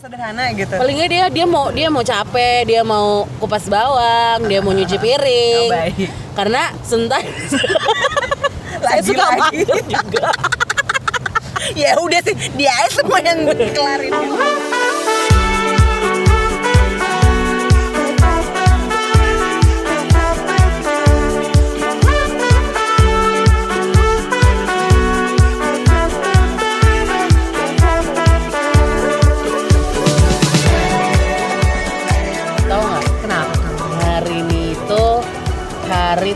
sederhana 0.00 0.48
gitu. 0.56 0.72
Paling 0.80 0.96
nggak 0.96 1.10
dia 1.12 1.24
dia 1.28 1.44
mau 1.44 1.68
dia 1.68 1.88
mau 1.92 2.00
capek 2.00 2.64
dia 2.64 2.80
mau 2.80 3.28
kupas 3.36 3.68
bawang 3.68 4.48
dia 4.48 4.64
mau 4.64 4.72
nyuci 4.72 4.96
piring. 4.96 5.68
Oh, 5.68 5.76
baik. 5.76 6.08
karena 6.32 6.62
sentai. 6.80 7.28
Saya 8.80 8.96
Lagi, 8.96 9.12
suka 9.12 9.24
lagi. 9.36 9.60
juga. 9.68 10.28
Ya 11.76 11.94
udah 12.02 12.18
sih 12.24 12.34
dia 12.58 12.72
semua 12.90 13.20
yang 13.22 13.46
kelarin 13.46 14.10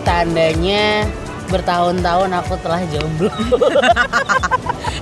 tandanya 0.01 1.07
bertahun-tahun 1.47 2.31
aku 2.35 2.55
telah 2.59 2.81
jomblo 2.87 3.31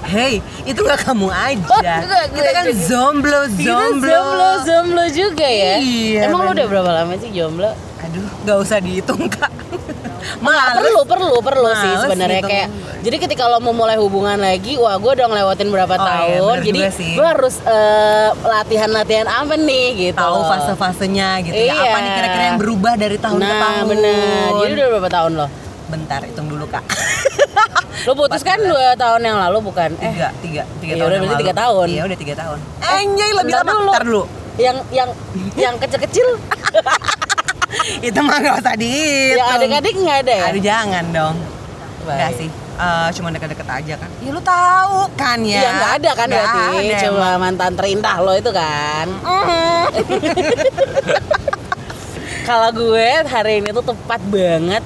Hey, 0.02 0.38
itu 0.68 0.76
gak 0.82 1.08
kamu 1.08 1.30
aja. 1.30 1.64
Oh, 1.70 1.80
enggak, 1.80 2.24
Kita 2.34 2.50
kan 2.52 2.64
juga. 2.66 2.84
zomblo, 2.84 3.40
Kita 3.48 3.64
jomblo 3.64 4.20
jomblo 4.60 5.04
juga 5.08 5.46
ya 5.46 5.80
Iya, 5.80 6.28
emang 6.28 6.44
lu 6.44 6.50
bener. 6.50 6.56
udah 6.58 6.66
berapa 6.68 6.90
lama 6.92 7.12
sih 7.16 7.30
jomblo 7.32 7.70
Aduh, 8.12 8.28
gak 8.44 8.58
usah 8.58 8.76
dihitung 8.76 9.24
kak. 9.24 9.48
Nggak, 9.48 10.36
Males. 10.44 10.76
perlu 10.78 11.00
perlu 11.02 11.36
perlu 11.40 11.70
sih 11.72 11.88
Males 11.88 12.02
sebenarnya 12.04 12.40
gitu. 12.40 12.50
kayak 12.52 12.68
jadi 13.00 13.16
ketika 13.18 13.42
lo 13.46 13.58
mau 13.58 13.72
mulai 13.72 13.96
hubungan 13.96 14.36
lagi 14.36 14.76
wah 14.76 14.94
gue 14.94 15.10
udah 15.10 15.26
ngelewatin 15.26 15.66
berapa 15.66 15.90
Oh, 15.90 15.98
iya, 15.98 16.06
tahun 16.06 16.38
bener 16.52 16.60
jadi 16.62 16.80
sih. 16.92 17.12
gue 17.16 17.26
harus 17.26 17.54
eh, 17.58 18.28
latihan-latihan 18.38 19.26
apa 19.26 19.56
nih 19.56 19.86
gitu 20.04 20.20
Tahu 20.20 20.36
loh. 20.36 20.46
fase-fasenya 20.46 21.28
gitu 21.42 21.56
ya. 21.56 21.72
Iya. 21.72 21.82
Apa 21.82 21.98
nih 21.98 22.10
kira-kira 22.12 22.44
yang 22.44 22.58
berubah 22.58 22.94
dari 22.94 23.16
tahun 23.16 23.34
ke 23.34 23.42
nah 23.42 23.58
tahun? 23.58 23.84
bener 23.88 24.48
jadi 24.60 24.72
udah 24.74 24.86
berapa 24.92 25.10
tahun 25.10 25.32
lo 25.34 25.46
Bentar, 25.84 26.20
hitung 26.22 26.46
dulu 26.46 26.64
kak. 26.66 26.84
lo 28.06 28.12
putus 28.14 28.40
kan 28.40 28.56
dua 28.58 28.92
tahun 28.94 29.20
yang 29.22 29.36
lalu 29.38 29.58
bukan 29.62 29.90
eh 29.98 30.08
Tiga, 30.10 30.28
tiga, 30.38 30.62
tiga 30.78 30.92
Iya, 30.92 31.00
tahun 31.00 31.08
udah 31.08 31.18
berarti 31.22 31.42
tiga 31.42 31.54
tahun. 31.56 31.86
Iya 31.88 32.02
udah 32.04 32.18
tiga 32.18 32.34
tahun. 32.36 32.58
Anjay 32.80 33.30
lebih 33.34 33.52
lama. 33.54 33.92
dulu. 33.98 34.22
yang 34.54 34.76
yang 34.90 35.08
yang 35.54 35.74
kecil-kecil 35.76 36.28
Itu 38.08 38.18
mah 38.20 38.36
gak 38.38 38.56
usah 38.58 38.74
dihitung. 38.74 39.38
yang 39.38 39.48
adik-adik 39.54 39.94
nggak 39.96 40.18
ada 40.22 40.32
ya 40.32 40.44
Aduh 40.48 40.62
jangan 40.62 41.04
dong. 41.10 41.36
Baik. 42.02 42.12
Enggak 42.12 42.32
sih. 42.36 42.48
Eh, 42.72 43.08
cuma 43.12 43.28
deket-deket 43.30 43.68
aja 43.68 43.94
kan. 43.96 44.10
Ya 44.18 44.30
lu 44.30 44.40
tahu 44.40 44.96
kan 45.14 45.38
ya. 45.40 45.58
Iya 45.58 45.70
nggak 45.72 45.92
ada 45.94 46.10
kan 46.12 46.26
Nggak 46.26 46.40
berarti 46.42 46.62
ada, 46.82 46.96
cuma 47.02 47.28
mantan 47.36 47.72
terindah 47.72 48.16
lo 48.18 48.32
itu 48.34 48.50
kan 48.50 49.06
Mm. 49.22 49.84
Kalau 52.42 52.70
gue 52.70 53.08
hari 53.24 53.52
ini 53.56 53.70
tuh 53.70 53.84
tepat 53.84 54.20
banget 54.24 54.82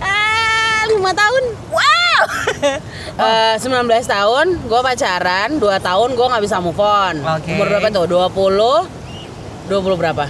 ah 0.00 0.80
lima 0.86 1.12
tahun 1.12 1.44
Wow. 1.68 2.22
Eh, 3.20 3.54
19 3.58 3.68
tahun 4.06 4.46
gue 4.64 4.80
pacaran 4.80 5.50
2 5.54 5.60
tahun 5.60 6.08
gue 6.10 6.26
nggak 6.26 6.40
bisa 6.40 6.56
move 6.56 6.78
on 6.78 7.20
Oke. 7.20 7.52
umur 7.52 7.68
berapa 7.68 7.92
tuh 7.92 8.08
20 8.08 9.68
20 9.68 10.00
berapa 10.00 10.24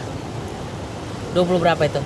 20 1.33 1.47
berapa 1.59 1.83
itu 1.83 2.00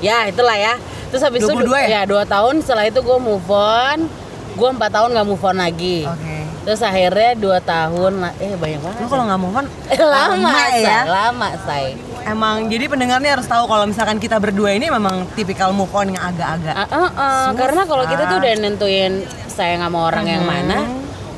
ya 0.00 0.26
itulah 0.26 0.54
ya 0.54 0.74
terus 1.08 1.22
habis 1.22 1.42
22 1.42 1.58
itu 1.58 1.72
ya? 1.88 2.02
ya 2.02 2.02
2 2.04 2.22
tahun 2.24 2.54
setelah 2.60 2.84
itu 2.86 3.00
gue 3.00 3.18
move 3.18 3.48
on 3.48 4.06
gue 4.54 4.68
4 4.68 4.78
tahun 4.88 5.08
nggak 5.12 5.26
move 5.26 5.42
on 5.42 5.56
lagi 5.56 6.04
Oke. 6.04 6.36
terus 6.64 6.80
akhirnya 6.80 7.32
2 7.34 7.42
tahun 7.64 8.12
eh 8.36 8.54
banyak 8.54 8.80
banget 8.80 8.98
Lu 8.98 9.06
kalau 9.06 9.24
nggak 9.24 9.40
move 9.40 9.56
on 9.56 9.66
Eh, 9.88 10.02
lama, 10.14 10.50
ya. 10.70 10.98
say, 11.00 11.08
lama 11.08 11.48
say 11.60 11.86
Emang 12.20 12.68
jadi 12.68 12.84
pendengarnya 12.86 13.40
harus 13.40 13.48
tahu 13.48 13.64
kalau 13.64 13.88
misalkan 13.88 14.20
kita 14.20 14.36
berdua 14.36 14.70
ini 14.70 14.86
memang 14.86 15.24
tipikal 15.32 15.72
move 15.72 15.88
on 15.90 16.12
yang 16.12 16.20
agak-agak 16.20 16.76
Ah, 16.76 16.86
ah, 16.92 17.08
ah. 17.16 17.46
karena 17.56 17.82
kalau 17.82 18.04
kita 18.04 18.28
tuh 18.28 18.36
udah 18.36 18.52
nentuin 18.58 19.12
sayang 19.48 19.80
sama 19.80 19.98
orang 20.04 20.26
yang 20.28 20.44
mana 20.44 20.84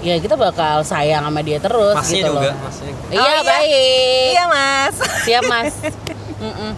ya 0.00 0.16
kita 0.16 0.34
bakal 0.34 0.80
sayang 0.82 1.22
sama 1.22 1.40
dia 1.40 1.56
terus 1.56 1.92
Masnya 1.94 2.16
gitu 2.18 2.32
juga, 2.32 2.40
loh 2.42 2.54
masnya. 2.58 2.92
iya 3.06 3.20
Oh, 3.20 3.28
iya. 3.30 3.40
baik 3.44 4.28
Iya 4.30 4.44
mas. 4.46 4.94
siap 5.22 5.42
mas 5.46 5.74
Mm-mm. 6.40 6.72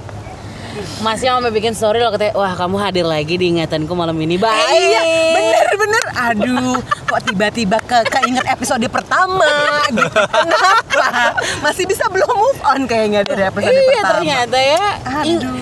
Masnya 0.99 1.37
sampai 1.37 1.53
bikin 1.53 1.73
story 1.73 2.01
loh 2.01 2.09
katanya 2.11 2.33
wah 2.33 2.49
kamu 2.51 2.77
hadir 2.79 3.05
lagi 3.05 3.37
di 3.37 3.53
ingatanku 3.53 3.93
malam 3.93 4.17
ini 4.17 4.35
baik 4.35 4.57
Eh, 4.73 4.81
iya 4.89 5.03
bener 5.31 5.69
bener. 5.77 6.05
Aduh 6.23 6.77
kok 6.81 7.21
tiba-tiba 7.23 7.77
ke 7.79 7.99
keinget 8.09 8.47
episode 8.49 8.81
pertama 8.89 9.45
gitu. 9.87 10.01
Kenapa? 10.49 11.37
Masih 11.61 11.85
bisa 11.85 12.09
belum 12.09 12.33
move 12.33 12.61
on 12.65 12.81
kayaknya 12.85 13.21
dari 13.21 13.45
episode 13.45 13.69
iya 13.71 13.85
pertama. 13.95 14.09
ternyata 14.17 14.59
ya 14.59 14.87
Aduh. 15.21 15.55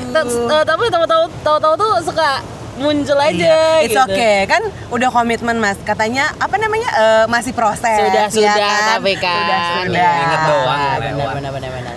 eh, 0.49 0.63
tapi 0.63 0.83
tahu-tahu 0.89 1.25
tahu-tahu 1.43 1.75
tuh 1.75 1.93
suka 2.07 2.31
muncul 2.79 3.19
aja 3.19 3.35
Iya, 3.35 3.65
it's 3.83 3.93
gitu. 3.93 4.07
okay 4.07 4.47
kan 4.47 4.63
udah 4.89 5.11
komitmen 5.11 5.59
mas 5.59 5.77
katanya 5.83 6.33
apa 6.39 6.55
namanya 6.55 6.89
eh, 6.89 7.25
masih 7.27 7.51
proses 7.51 7.83
sudah 7.99 8.25
ya 8.25 8.31
sudah 8.31 8.57
kan? 8.57 8.89
tapi 8.97 9.13
kan 9.17 9.37
sudah 9.43 9.61
sudah 9.83 10.15
Ingat 10.17 10.41
doang, 10.47 10.79
benar 10.79 11.13
lewat. 11.13 11.35
benar 11.35 11.51
benar 11.53 11.71
benar 11.75 11.95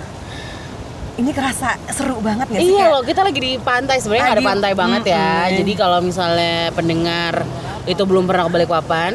ini 1.23 1.31
kerasa 1.31 1.79
seru 1.88 2.19
banget 2.19 2.45
gak 2.45 2.59
sih 2.59 2.67
Iya 2.67 2.78
kayak- 2.78 2.91
loh, 2.91 3.01
kita 3.01 3.22
lagi 3.23 3.39
di 3.39 3.51
pantai 3.57 3.97
sebenarnya 3.97 4.23
nggak 4.25 4.38
ada 4.38 4.45
pantai 4.45 4.72
banget 4.73 5.03
ya. 5.07 5.31
Jadi 5.53 5.72
kalau 5.73 6.00
misalnya 6.00 6.69
pendengar 6.69 7.34
itu 7.84 8.03
belum 8.03 8.23
pernah 8.23 8.44
ke 8.44 8.51
Balikpapan, 8.53 9.13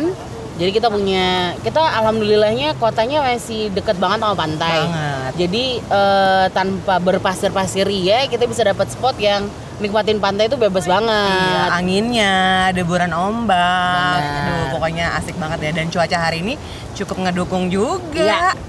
jadi 0.57 0.71
kita 0.71 0.89
punya 0.89 1.27
kita 1.61 1.79
alhamdulillahnya 1.79 2.75
kotanya 2.75 3.23
masih 3.23 3.69
deket 3.71 3.97
banget 3.97 4.19
sama 4.21 4.35
pantai. 4.35 4.79
Banget. 4.83 5.33
Jadi 5.39 5.65
eh, 5.79 6.47
tanpa 6.51 6.95
berpasir-pasir 6.99 7.87
ya, 7.93 8.25
kita 8.25 8.45
bisa 8.45 8.65
dapat 8.65 8.89
spot 8.89 9.15
yang 9.17 9.47
nikmatin 9.79 10.19
pantai 10.19 10.49
itu 10.49 10.59
bebas 10.59 10.85
Iya, 10.85 10.91
banget. 10.91 11.69
anginnya, 11.71 12.35
deburan 12.73 13.15
ombak, 13.15 14.19
aduh 14.19 14.75
pokoknya 14.75 15.15
asik 15.15 15.39
banget 15.39 15.59
ya. 15.63 15.73
Dan 15.73 15.87
cuaca 15.89 16.19
hari 16.19 16.43
ini 16.43 16.55
cukup 16.95 17.23
ngedukung 17.23 17.69
juga. 17.69 18.19
Iya. 18.19 18.68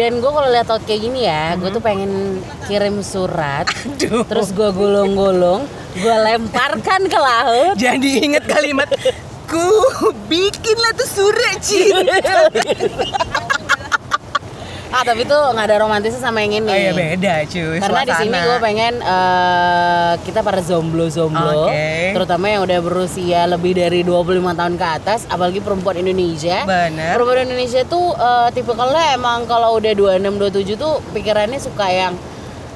Dan 0.00 0.16
gue 0.24 0.32
kalau 0.32 0.48
lihat 0.48 0.64
laut 0.64 0.80
kayak 0.88 1.00
gini 1.04 1.28
ya, 1.28 1.60
gue 1.60 1.68
tuh 1.68 1.84
pengen 1.84 2.40
kirim 2.64 3.04
surat, 3.04 3.68
Aduh. 3.68 4.24
terus 4.24 4.48
gue 4.56 4.72
gulung-gulung, 4.72 5.68
gue 5.92 6.16
lemparkan 6.24 7.04
ke 7.04 7.18
laut. 7.20 7.76
Jadi 7.76 8.24
inget 8.24 8.48
kalimat 8.48 8.88
ku 9.44 9.60
bikinlah 10.24 10.96
tuh 10.96 11.04
surat 11.04 11.60
cinta. 11.60 12.48
Ah 14.90 15.06
tapi 15.06 15.22
tuh 15.22 15.54
nggak 15.54 15.66
ada 15.70 15.76
romantisnya 15.86 16.18
sama 16.18 16.42
yang 16.42 16.66
ini. 16.66 16.70
Oh 16.70 16.74
iya 16.74 16.90
beda 16.90 17.46
cuy. 17.46 17.78
Karena 17.78 18.02
di 18.02 18.14
sini 18.18 18.36
gue 18.42 18.58
pengen 18.58 18.94
eh, 18.98 20.12
kita 20.26 20.42
para 20.42 20.58
zomblo-zomblo, 20.58 21.70
Oke. 21.70 22.10
terutama 22.10 22.50
yang 22.50 22.66
udah 22.66 22.78
berusia 22.82 23.46
lebih 23.46 23.78
dari 23.78 24.02
25 24.02 24.50
tahun 24.50 24.74
ke 24.74 24.86
atas, 24.98 25.30
apalagi 25.30 25.62
perempuan 25.62 25.94
Indonesia. 26.02 26.66
Bener. 26.66 27.14
Perempuan 27.14 27.46
Indonesia 27.46 27.86
tuh 27.86 28.18
tipe 28.50 28.74
kalau 28.74 28.98
emang 29.14 29.46
kalau 29.46 29.78
udah 29.78 29.94
26 29.94 30.74
27 30.74 30.74
tuh 30.74 30.98
pikirannya 31.14 31.62
suka 31.62 31.86
yang 31.86 32.18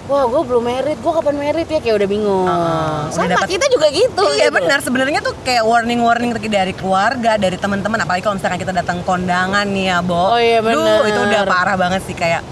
wah 0.05 0.25
gue 0.25 0.43
belum 0.45 0.63
merit, 0.63 0.99
gue 0.99 1.13
kapan 1.13 1.35
merit 1.35 1.67
ya 1.67 1.81
kayak 1.81 1.97
udah 1.97 2.09
bingung. 2.09 2.45
Udah 2.47 3.09
Sama 3.09 3.25
dapet- 3.27 3.57
kita 3.57 3.67
juga 3.69 3.89
gitu. 3.89 4.23
Iya 4.31 4.49
gitu. 4.49 4.57
benar 4.61 4.79
sebenarnya 4.81 5.21
tuh 5.21 5.33
kayak 5.41 5.65
warning-warning 5.65 6.31
dari 6.45 6.73
keluarga, 6.73 7.35
dari 7.35 7.57
teman-teman 7.57 7.97
apalagi 7.99 8.21
kalau 8.21 8.37
misalkan 8.37 8.61
kita 8.61 8.73
datang 8.73 9.01
kondangan 9.03 9.65
nih 9.67 9.91
ya, 9.91 9.99
Bo. 10.01 10.33
Oh 10.33 10.41
iya, 10.41 10.61
Duh, 10.61 10.69
benar. 10.71 11.09
itu 11.09 11.21
udah 11.23 11.43
parah 11.45 11.77
banget 11.77 12.05
sih 12.05 12.13
kayak 12.13 12.45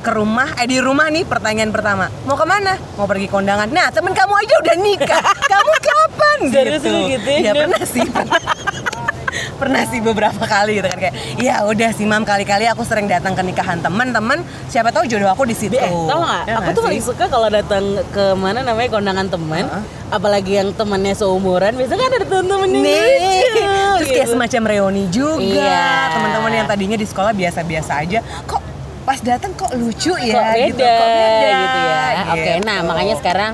ke 0.00 0.12
rumah, 0.12 0.52
eh 0.54 0.68
di 0.68 0.76
rumah 0.78 1.08
nih 1.08 1.24
pertanyaan 1.24 1.72
pertama 1.72 2.12
mau 2.28 2.36
ke 2.36 2.44
mana? 2.44 2.76
Mau 2.94 3.08
pergi 3.08 3.24
kondangan. 3.24 3.72
Nah 3.72 3.88
temen 3.88 4.12
kamu 4.12 4.34
aja 4.36 4.54
udah 4.60 4.76
nikah, 4.76 5.24
kamu 5.52 5.72
kapan? 5.80 6.38
Lu 6.52 7.00
gituin, 7.08 7.40
Ya 7.40 7.52
pernah 7.54 7.82
sih, 7.82 8.04
pernah. 8.04 8.40
pernah 9.60 9.82
sih 9.88 10.00
beberapa 10.00 10.44
kali 10.44 10.80
gitu 10.80 10.88
kan 10.88 10.98
kayak 10.98 11.14
ya 11.40 11.64
udah 11.66 11.90
sih 11.94 12.06
mam. 12.06 12.22
Kali-kali 12.24 12.64
aku 12.70 12.82
sering 12.86 13.06
datang 13.06 13.36
ke 13.36 13.42
nikahan 13.44 13.78
teman-teman. 13.82 14.40
Siapa 14.70 14.90
tahu 14.90 15.04
jodoh 15.04 15.28
aku 15.28 15.44
di 15.44 15.56
situ. 15.56 15.76
Eh, 15.76 15.90
tau 15.90 16.20
gak? 16.24 16.42
Ya 16.48 16.54
aku 16.60 16.70
tuh 16.72 16.82
paling 16.82 17.02
suka 17.02 17.24
kalau 17.28 17.48
datang 17.52 18.00
ke 18.10 18.24
mana 18.34 18.64
namanya 18.64 18.88
kondangan 18.90 19.26
teman, 19.28 19.64
apalagi 20.08 20.56
yang 20.62 20.70
temannya 20.72 21.14
seumuran, 21.14 21.76
biasanya 21.76 22.00
kan 22.06 22.12
ada 22.16 22.26
temen-temen 22.26 22.68
yang 22.70 22.84
lucu, 22.84 23.64
terus 23.98 24.08
kayak 24.08 24.26
gitu. 24.26 24.32
semacam 24.36 24.62
reuni 24.70 25.04
juga. 25.12 25.42
Iya. 25.42 25.88
teman-teman 26.16 26.52
yang 26.54 26.66
tadinya 26.66 26.96
di 26.98 27.06
sekolah 27.06 27.32
biasa-biasa 27.34 27.92
aja. 28.00 28.18
Kok 28.48 28.62
pas 29.04 29.20
datang 29.20 29.52
kok 29.52 29.72
lucu 29.76 30.12
ya? 30.16 30.32
Kok 30.32 30.44
beda, 30.48 30.66
gitu. 30.70 30.84
Kok 30.84 31.08
beda 31.12 31.48
gitu 31.52 31.78
ya. 31.78 32.02
Oke, 32.32 32.52
gitu. 32.56 32.66
nah 32.66 32.78
makanya 32.86 33.14
sekarang 33.20 33.52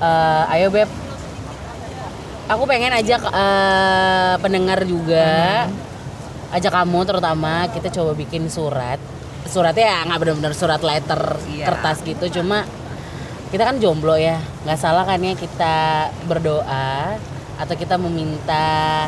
eh, 0.00 0.54
ayo 0.56 0.66
beb, 0.72 0.88
aku 2.46 2.62
pengen 2.64 2.92
ajak 2.92 3.22
eh, 3.24 4.34
pendengar 4.38 4.82
juga, 4.82 5.66
ajak 6.50 6.72
kamu 6.72 6.98
terutama 7.04 7.66
kita 7.68 7.88
coba 7.90 8.12
bikin 8.12 8.46
surat. 8.46 8.98
Suratnya 9.42 9.84
ya 9.84 9.98
nggak 10.06 10.18
benar-benar 10.18 10.54
surat 10.54 10.80
letter 10.80 11.36
Iya. 11.48 11.66
kertas 11.66 12.00
gitu, 12.02 12.40
cuma 12.40 12.62
kita 13.50 13.62
kan 13.62 13.76
jomblo 13.76 14.14
ya, 14.14 14.38
nggak 14.62 14.78
salah 14.78 15.02
kan 15.02 15.18
ya 15.18 15.34
kita 15.34 15.74
berdoa 16.24 17.18
atau 17.58 17.74
kita 17.76 17.94
meminta 17.96 19.06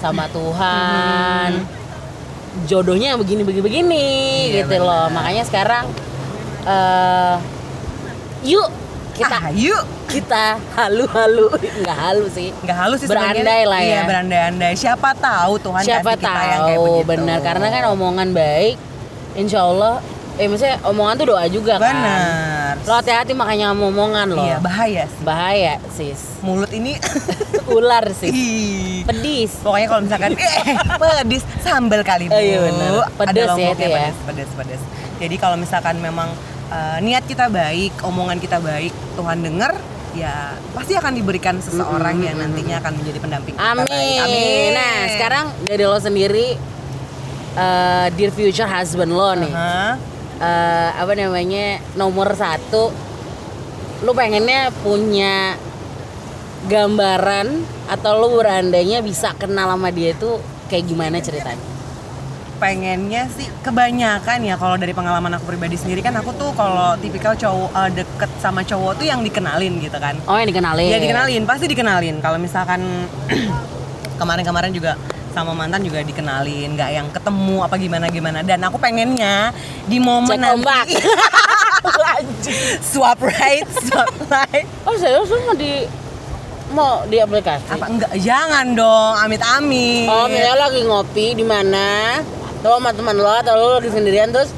sama 0.00 0.26
Tuhan 0.26 1.62
jodohnya 2.66 3.14
begini 3.14 3.42
begini 3.42 3.62
begini 3.62 4.06
Iya, 4.50 4.64
gitu 4.64 4.76
loh 4.80 5.06
benar. 5.06 5.14
makanya 5.14 5.44
sekarang 5.44 5.84
eh 6.62 7.36
yuk 8.44 8.66
kita 9.22 9.36
ah, 9.38 9.50
yuk 9.50 9.82
kita 10.06 10.44
halu-halu 10.72 11.46
nggak 11.80 11.98
halu 11.98 12.26
sih 12.28 12.48
nggak 12.60 12.76
halus 12.76 12.98
sih. 13.00 13.08
Berandai 13.08 13.62
lah 13.64 13.80
ya. 13.80 13.88
Iya, 13.88 14.00
berandai-andai. 14.04 14.72
Siapa 14.74 15.10
tahu 15.14 15.52
Tuhan 15.58 15.82
siapa 15.82 16.10
kasih 16.12 16.20
kita 16.20 16.32
yang 16.42 16.60
kayak 16.62 16.76
tahu 16.76 16.86
begitu. 16.92 17.08
benar 17.08 17.38
karena 17.40 17.66
kan 17.68 17.82
omongan 17.90 18.28
baik 18.30 18.76
insya 19.32 19.60
Allah 19.62 19.94
eh 20.32 20.48
maksudnya 20.48 20.80
omongan 20.82 21.14
tuh 21.14 21.26
doa 21.28 21.44
juga 21.44 21.76
kan 21.76 21.92
Benar. 21.92 22.74
lo 22.88 22.92
hati-hati 22.96 23.32
makanya 23.32 23.68
sama 23.68 23.84
omongan 23.86 24.26
lo 24.32 24.40
Iya, 24.40 24.56
bahaya 24.58 25.04
sih. 25.04 25.20
bahaya 25.22 25.74
sis 25.92 26.20
Mulut 26.40 26.72
ini 26.72 26.96
ular 27.76 28.08
sis 28.10 28.32
Ih. 28.32 29.04
pedis 29.04 29.60
Pokoknya 29.60 29.86
kalau 29.86 30.02
misalkan 30.02 30.32
eh, 30.40 30.76
pedis 31.20 31.44
sambal 31.60 32.00
kali 32.00 32.26
bu. 32.26 32.34
Oh, 32.34 32.40
iya. 32.40 32.58
Pedes 33.12 33.44
Ada 33.44 33.60
ya 33.60 33.68
itu 33.70 33.84
ya. 33.84 34.08
Pedes, 34.08 34.16
pedes, 34.24 34.50
pedes. 34.56 34.82
Jadi 35.20 35.36
kalau 35.36 35.54
misalkan 35.54 36.00
memang 36.00 36.32
eh, 36.72 36.98
niat 37.04 37.28
kita 37.28 37.52
baik, 37.52 38.00
omongan 38.00 38.40
kita 38.40 38.58
baik, 38.58 38.96
Tuhan 39.14 39.44
dengar, 39.44 39.76
ya 40.12 40.52
pasti 40.76 40.92
akan 40.96 41.12
diberikan 41.16 41.56
seseorang 41.56 42.20
yang 42.20 42.36
nantinya 42.36 42.84
akan 42.84 42.92
menjadi 43.00 43.18
pendamping 43.20 43.54
kita 43.56 43.64
amin. 43.64 43.86
baik. 43.88 44.20
Amin. 44.20 44.70
nah 44.76 44.96
sekarang 45.08 45.46
dari 45.64 45.84
lo 45.88 45.98
sendiri 45.98 46.48
eh, 47.56 48.06
dear 48.12 48.32
future 48.32 48.68
husband 48.68 49.12
lo 49.12 49.32
nih 49.40 49.52
Hah? 49.52 49.96
eh, 50.36 50.90
apa 51.00 51.12
namanya 51.16 51.80
nomor 51.96 52.36
satu 52.36 52.92
lu 54.04 54.12
pengennya 54.12 54.68
punya 54.84 55.56
gambaran 56.68 57.64
atau 57.88 58.12
lu 58.20 58.38
berandainya 58.38 59.00
bisa 59.02 59.34
kenal 59.34 59.72
sama 59.72 59.90
dia 59.90 60.12
itu 60.14 60.38
kayak 60.68 60.84
gimana 60.86 61.18
ceritanya 61.18 61.71
pengennya 62.62 63.26
sih 63.26 63.50
kebanyakan 63.60 64.38
ya 64.46 64.54
kalau 64.54 64.78
dari 64.78 64.94
pengalaman 64.94 65.34
aku 65.34 65.50
pribadi 65.50 65.74
sendiri 65.74 65.98
kan 65.98 66.14
aku 66.14 66.30
tuh 66.38 66.54
kalau 66.54 66.94
tipikal 66.94 67.34
cowok 67.34 67.70
eh, 67.74 67.90
deket 67.98 68.30
sama 68.38 68.62
cowok 68.62 69.02
tuh 69.02 69.06
yang 69.10 69.18
dikenalin 69.20 69.82
gitu 69.82 69.98
kan 69.98 70.14
oh 70.30 70.38
yang 70.38 70.46
dikenalin 70.46 70.86
Ya 70.86 71.00
dikenalin, 71.00 71.42
pasti 71.42 71.66
dikenalin. 71.66 72.22
Kalau 72.22 72.38
misalkan 72.38 72.80
kemarin-kemarin 74.20 74.70
juga 74.70 74.94
sama 75.32 75.56
mantan 75.56 75.80
juga 75.82 76.04
dikenalin, 76.04 76.76
nggak 76.76 76.90
yang 76.92 77.06
ketemu 77.08 77.56
apa 77.64 77.74
gimana 77.80 78.06
gimana. 78.12 78.38
Dan 78.44 78.60
aku 78.62 78.76
pengennya 78.76 79.50
di 79.88 79.96
momen 79.96 80.36
Cek 80.38 80.52
ombak. 80.52 80.86
swap 82.92 83.18
right, 83.18 83.66
swap 83.82 84.12
right. 84.32 84.66
oh 84.86 84.94
serius 84.94 85.26
lu 85.26 85.40
mau 85.42 85.56
di 85.56 85.82
mau 86.70 87.02
di 87.04 87.18
aplikasi 87.18 87.74
Apa 87.74 87.86
enggak? 87.90 88.12
Jangan 88.22 88.66
dong, 88.72 89.12
amit-amit. 89.18 90.06
oh 90.06 90.26
misalnya 90.30 90.68
lagi 90.68 90.80
ngopi 90.86 91.26
di 91.34 91.44
mana 91.44 91.86
lo 92.62 92.78
sama 92.78 92.90
teman 92.94 93.16
lo 93.18 93.32
atau 93.34 93.54
lo 93.58 93.66
lagi 93.82 93.90
sendirian 93.90 94.30
terus 94.30 94.50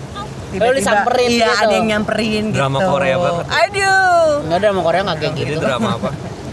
lo 0.54 0.70
disamperin 0.70 1.28
iya, 1.34 1.50
gitu 1.50 1.62
ada 1.66 1.74
yang 1.74 1.86
nyamperin 1.90 2.44
Drama 2.54 2.78
gitu. 2.78 2.90
Korea 2.94 3.16
banget. 3.18 3.44
Aduh. 3.50 4.28
Enggak 4.46 4.58
ada 4.62 4.66
sama 4.70 4.82
Korea 4.86 5.00
nggak 5.02 5.18
kayak 5.18 5.32
Jadi 5.34 5.50
gitu 5.50 5.58
drama 5.58 5.90
apa? 5.98 6.10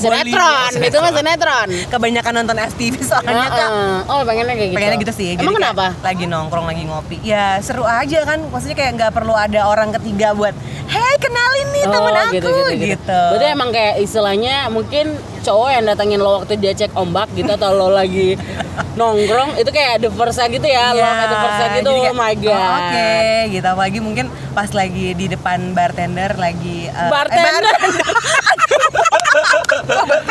sinetron 0.00 0.70
itu 0.80 0.96
mah 0.96 1.12
sinetron 1.12 1.68
Kebanyakan 1.92 2.32
nonton 2.42 2.56
FTV 2.56 2.94
soalnya 3.04 3.46
Kak. 3.48 3.68
Heeh. 3.70 3.96
oh 4.08 4.20
pengennya 4.24 4.54
kayak 4.56 4.70
gitu 4.72 4.76
pengennya 4.80 4.98
gitu 5.04 5.12
sih 5.12 5.28
emang 5.36 5.38
Jadi 5.38 5.46
kayak 5.46 5.58
kenapa 5.60 5.86
lagi 6.00 6.24
nongkrong 6.26 6.66
lagi 6.66 6.82
ngopi 6.88 7.16
ya 7.20 7.46
seru 7.60 7.84
aja 7.84 8.18
kan 8.24 8.38
maksudnya 8.48 8.76
kayak 8.76 8.92
nggak 8.96 9.12
perlu 9.12 9.34
ada 9.36 9.60
orang 9.68 9.92
ketiga 9.94 10.32
buat 10.32 10.56
hei 10.90 11.14
kenalin 11.20 11.68
nih 11.70 11.84
temen 11.86 12.14
aku 12.16 12.34
gitu, 12.34 12.48
gitu, 12.50 12.72
gitu. 12.96 13.22
Berarti 13.36 13.46
emang 13.46 13.70
kayak 13.70 13.94
istilahnya 14.02 14.54
mungkin 14.72 15.14
cowok 15.40 15.68
yang 15.72 15.84
datangin 15.86 16.20
lo 16.20 16.42
waktu 16.42 16.54
dia 16.60 16.72
cek 16.76 16.92
ombak 16.96 17.30
gitu 17.32 17.48
atau 17.48 17.72
lo 17.72 17.88
lagi 17.88 18.34
nongkrong 18.98 19.56
itu 19.56 19.70
kayak 19.70 20.02
ada 20.02 20.08
versa 20.10 20.50
gitu 20.50 20.66
ya, 20.66 20.92
lo 20.92 21.00
Iya, 21.00 21.10
ada 21.14 21.36
versa 21.40 21.64
gitu, 21.78 21.88
jadi 21.88 21.90
oh 21.94 22.02
kayak, 22.04 22.16
my 22.18 22.34
god. 22.42 22.58
oh, 22.58 22.76
Oke, 22.76 23.14
gitu 23.54 23.66
apalagi 23.70 23.98
mungkin 24.02 24.26
pas 24.50 24.70
lagi 24.74 25.06
di 25.14 25.26
depan 25.30 25.72
bartender 25.72 26.34
lagi 26.36 26.90
eh, 26.90 26.92
eh, 26.92 27.08
Bartender. 27.08 27.62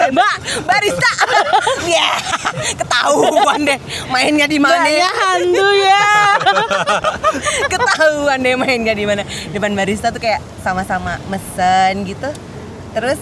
Mbak, 0.09 0.35
barista. 0.65 1.11
Ya, 1.85 2.09
ketahuan 2.77 3.65
deh 3.65 3.79
mainnya 4.09 4.45
di 4.49 4.57
mana 4.57 4.85
ya. 4.89 5.09
hantu 5.09 5.67
ya. 5.79 6.05
Ketahuan 7.71 8.39
deh 8.41 8.55
mainnya 8.57 8.93
di 8.93 9.05
mana. 9.05 9.21
Depan 9.53 9.73
barista 9.77 10.09
tuh 10.09 10.21
kayak 10.21 10.41
sama-sama 10.65 11.17
mesen 11.29 12.05
gitu. 12.05 12.29
Terus 12.93 13.19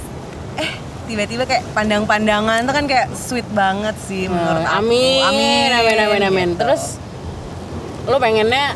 eh 0.58 0.72
tiba-tiba 1.08 1.48
kayak 1.48 1.64
pandang-pandangan 1.72 2.68
tuh 2.68 2.74
kan 2.76 2.86
kayak 2.88 3.08
sweet 3.16 3.48
banget 3.56 3.96
sih 4.08 4.28
menurut 4.28 4.64
aku. 4.68 4.84
amin, 4.84 5.22
amin, 5.24 5.70
amin, 5.72 5.98
amin, 6.04 6.22
amin. 6.28 6.50
gitu. 6.56 6.60
Terus 6.64 6.84
lo 8.08 8.18
pengennya 8.20 8.76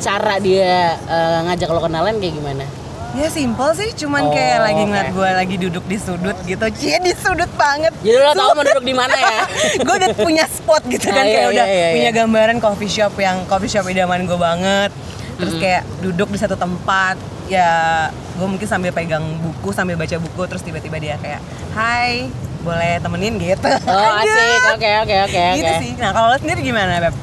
cara 0.00 0.36
dia 0.40 0.96
eh, 1.00 1.38
ngajak 1.48 1.68
lo 1.72 1.80
kenalan 1.80 2.20
kayak 2.20 2.34
gimana? 2.36 2.64
Ya 3.14 3.30
simple 3.30 3.70
sih, 3.78 3.94
cuman 3.94 4.26
Oh, 4.26 4.34
kayak 4.34 4.58
lagi 4.58 4.82
ngeliat 4.82 5.10
gue 5.10 5.28
lagi 5.30 5.56
duduk 5.56 5.84
di 5.86 5.96
sudut 5.96 6.34
gitu. 6.42 6.66
Cie 6.74 6.98
di 6.98 7.14
sudut 7.14 7.46
banget. 7.54 7.94
Jadi 8.02 8.18
lo 8.18 8.34
tau 8.34 8.50
mau 8.52 8.66
duduk 8.66 8.82
di 8.82 8.90
mana 8.90 9.14
ya? 9.14 9.46
Gue 9.86 9.94
udah 9.96 10.10
punya 10.12 10.44
spot 10.50 10.82
gitu 10.90 11.06
kan, 11.08 11.22
Ah, 11.22 11.24
iya, 11.24 11.30
kayak 11.30 11.46
iya, 11.46 11.52
udah 11.54 11.66
iya, 11.66 11.88
punya 11.94 12.10
iya. 12.10 12.18
gambaran 12.18 12.58
coffee 12.58 12.90
shop 12.90 13.14
yang 13.16 13.46
coffee 13.46 13.70
shop 13.70 13.86
idaman 13.86 14.26
gue 14.26 14.34
banget. 14.34 14.90
Terus 15.34 15.54
kayak 15.56 15.82
duduk 15.98 16.30
di 16.30 16.38
satu 16.38 16.54
tempat 16.54 17.18
Ya 17.44 18.06
gue 18.34 18.46
mungkin 18.46 18.64
sambil 18.64 18.90
pegang 18.90 19.22
buku, 19.36 19.74
sambil 19.74 19.98
baca 19.98 20.14
buku 20.16 20.42
Terus 20.46 20.62
tiba-tiba 20.62 20.96
dia 20.96 21.18
kayak 21.18 21.42
Hai, 21.70 22.30
boleh 22.62 22.98
temenin? 22.98 23.36
gitu. 23.36 23.68
Oh 23.84 24.10
asik, 24.22 24.74
oke 24.74 24.90
oke 25.06 25.14
oke. 25.28 25.42
Gitu 25.54 25.72
sih, 25.78 25.90
nah 25.98 26.10
kalau 26.10 26.32
lo 26.32 26.38
sendiri 26.38 26.62
gimana 26.62 26.98
Beb? 26.98 27.14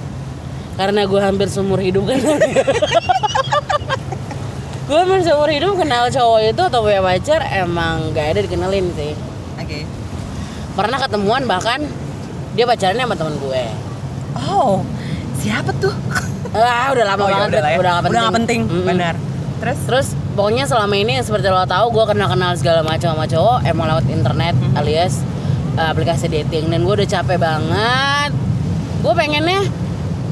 Karena 0.72 1.04
gue 1.04 1.20
hampir 1.20 1.48
seumur 1.48 1.84
hidup 1.84 2.08
kan. 2.08 2.20
gue 4.92 5.00
hampir 5.00 5.24
seumur 5.24 5.48
hidup 5.48 5.80
kenal 5.80 6.12
cowok 6.12 6.52
itu 6.52 6.62
atau 6.68 6.84
punya 6.84 7.00
pacar 7.00 7.40
emang 7.48 8.12
gak 8.12 8.36
ada 8.36 8.40
dikenalin 8.44 8.92
sih. 8.92 9.16
Oke 9.56 9.88
Pernah 10.76 11.00
ketemuan 11.00 11.48
bahkan 11.48 11.80
dia 12.52 12.68
pacarannya 12.68 13.08
sama 13.08 13.16
temen 13.16 13.36
gue. 13.40 13.64
Oh, 14.36 14.84
siapa 15.40 15.72
tuh? 15.80 15.96
Ah 16.52 16.92
udah 16.92 17.08
lama 17.08 17.24
oh, 17.24 17.28
ya 17.32 17.40
banget, 17.40 17.50
udah 17.56 17.62
lah 17.64 17.72
ya. 17.72 17.78
udah 17.80 17.92
gak 17.96 18.04
penting. 18.04 18.12
Udah 18.12 18.22
gak 18.28 18.36
penting, 18.36 18.62
Mm-mm. 18.68 18.84
benar 18.84 19.16
Terus? 19.64 19.78
Terus 19.88 20.08
pokoknya 20.36 20.68
selama 20.68 20.96
ini 21.00 21.14
seperti 21.24 21.48
lo 21.48 21.64
tahu 21.64 21.86
gue 21.96 22.06
kenal-kenal 22.12 22.52
segala 22.60 22.84
macam 22.84 23.16
sama 23.16 23.24
cowok 23.32 23.58
emang 23.64 23.86
lewat 23.96 24.06
internet 24.12 24.56
Mhm. 24.60 24.76
alias 24.76 25.24
uh, 25.80 25.88
aplikasi 25.96 26.28
dating 26.28 26.68
dan 26.68 26.84
gue 26.84 26.94
udah 27.00 27.08
capek 27.08 27.40
banget. 27.40 28.32
Gue 29.00 29.14
pengennya 29.16 29.64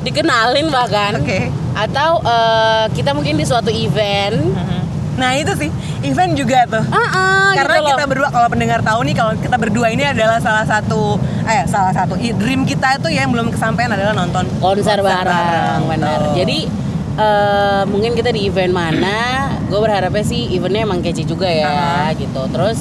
dikenalin 0.03 0.67
bahkan 0.67 1.23
Oke. 1.23 1.47
Atau 1.79 2.19
uh, 2.19 2.85
kita 2.91 3.15
mungkin 3.15 3.39
di 3.39 3.45
suatu 3.47 3.71
event. 3.71 4.35
Nah 5.19 5.35
itu 5.35 5.51
sih 5.59 5.69
event 6.03 6.31
juga 6.35 6.63
tuh. 6.67 6.83
Ah, 6.91 7.51
Karena 7.51 7.75
gitu 7.79 7.91
kita 7.91 8.05
berdua 8.07 8.29
kalau 8.31 8.47
pendengar 8.47 8.79
tahu 8.79 9.03
nih 9.03 9.15
kalau 9.15 9.35
kita 9.35 9.55
berdua 9.59 9.87
ini 9.91 10.03
adalah 10.07 10.39
salah 10.39 10.63
satu 10.63 11.19
eh 11.43 11.67
salah 11.67 11.91
satu 11.91 12.15
dream 12.15 12.63
kita 12.63 12.99
itu 12.99 13.11
yang 13.11 13.31
belum 13.31 13.51
kesampaian 13.51 13.91
adalah 13.91 14.15
nonton 14.15 14.47
konser 14.63 15.03
bareng, 15.03 15.87
benar. 15.91 16.35
Jadi 16.35 16.71
eh, 17.19 17.83
mungkin 17.91 18.15
kita 18.15 18.31
di 18.31 18.47
event 18.47 18.71
mana, 18.71 19.51
gue 19.67 19.79
berharapnya 19.79 20.23
sih 20.23 20.55
eventnya 20.55 20.87
emang 20.87 21.03
kece 21.03 21.27
juga 21.27 21.51
ya, 21.51 21.67
Aha. 21.67 22.15
gitu. 22.15 22.47
Terus 22.47 22.79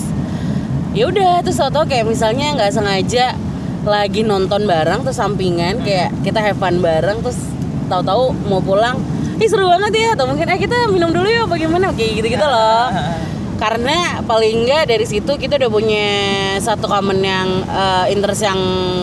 ya 0.95 1.11
udah, 1.11 1.43
terus 1.43 1.59
tau 1.59 1.83
kayak 1.90 2.07
misalnya 2.07 2.55
nggak 2.55 2.71
sengaja 2.71 3.35
lagi 3.83 4.21
nonton 4.23 4.69
bareng 4.69 5.00
terus 5.02 5.17
sampingan 5.17 5.81
kayak 5.83 6.12
kita 6.23 6.38
have 6.38 6.59
fun 6.61 6.78
bareng 6.85 7.25
terus 7.25 7.40
tahu-tahu 7.88 8.37
mau 8.47 8.61
pulang, 8.61 9.00
ih 9.40 9.49
seru 9.49 9.66
banget 9.66 9.92
ya, 9.97 10.09
atau 10.14 10.28
mungkin 10.28 10.47
eh 10.47 10.61
kita 10.61 10.92
minum 10.92 11.11
dulu 11.11 11.26
ya, 11.26 11.49
bagaimana 11.49 11.90
kayak 11.97 12.23
gitu-gitu 12.23 12.45
loh. 12.45 12.92
Karena 13.59 14.23
paling 14.23 14.71
nggak 14.71 14.87
dari 14.87 15.02
situ 15.02 15.35
kita 15.35 15.59
udah 15.59 15.71
punya 15.73 16.09
satu 16.62 16.87
common 16.87 17.18
yang 17.18 17.49
eh, 17.66 18.14
interest 18.14 18.47
yang 18.47 18.61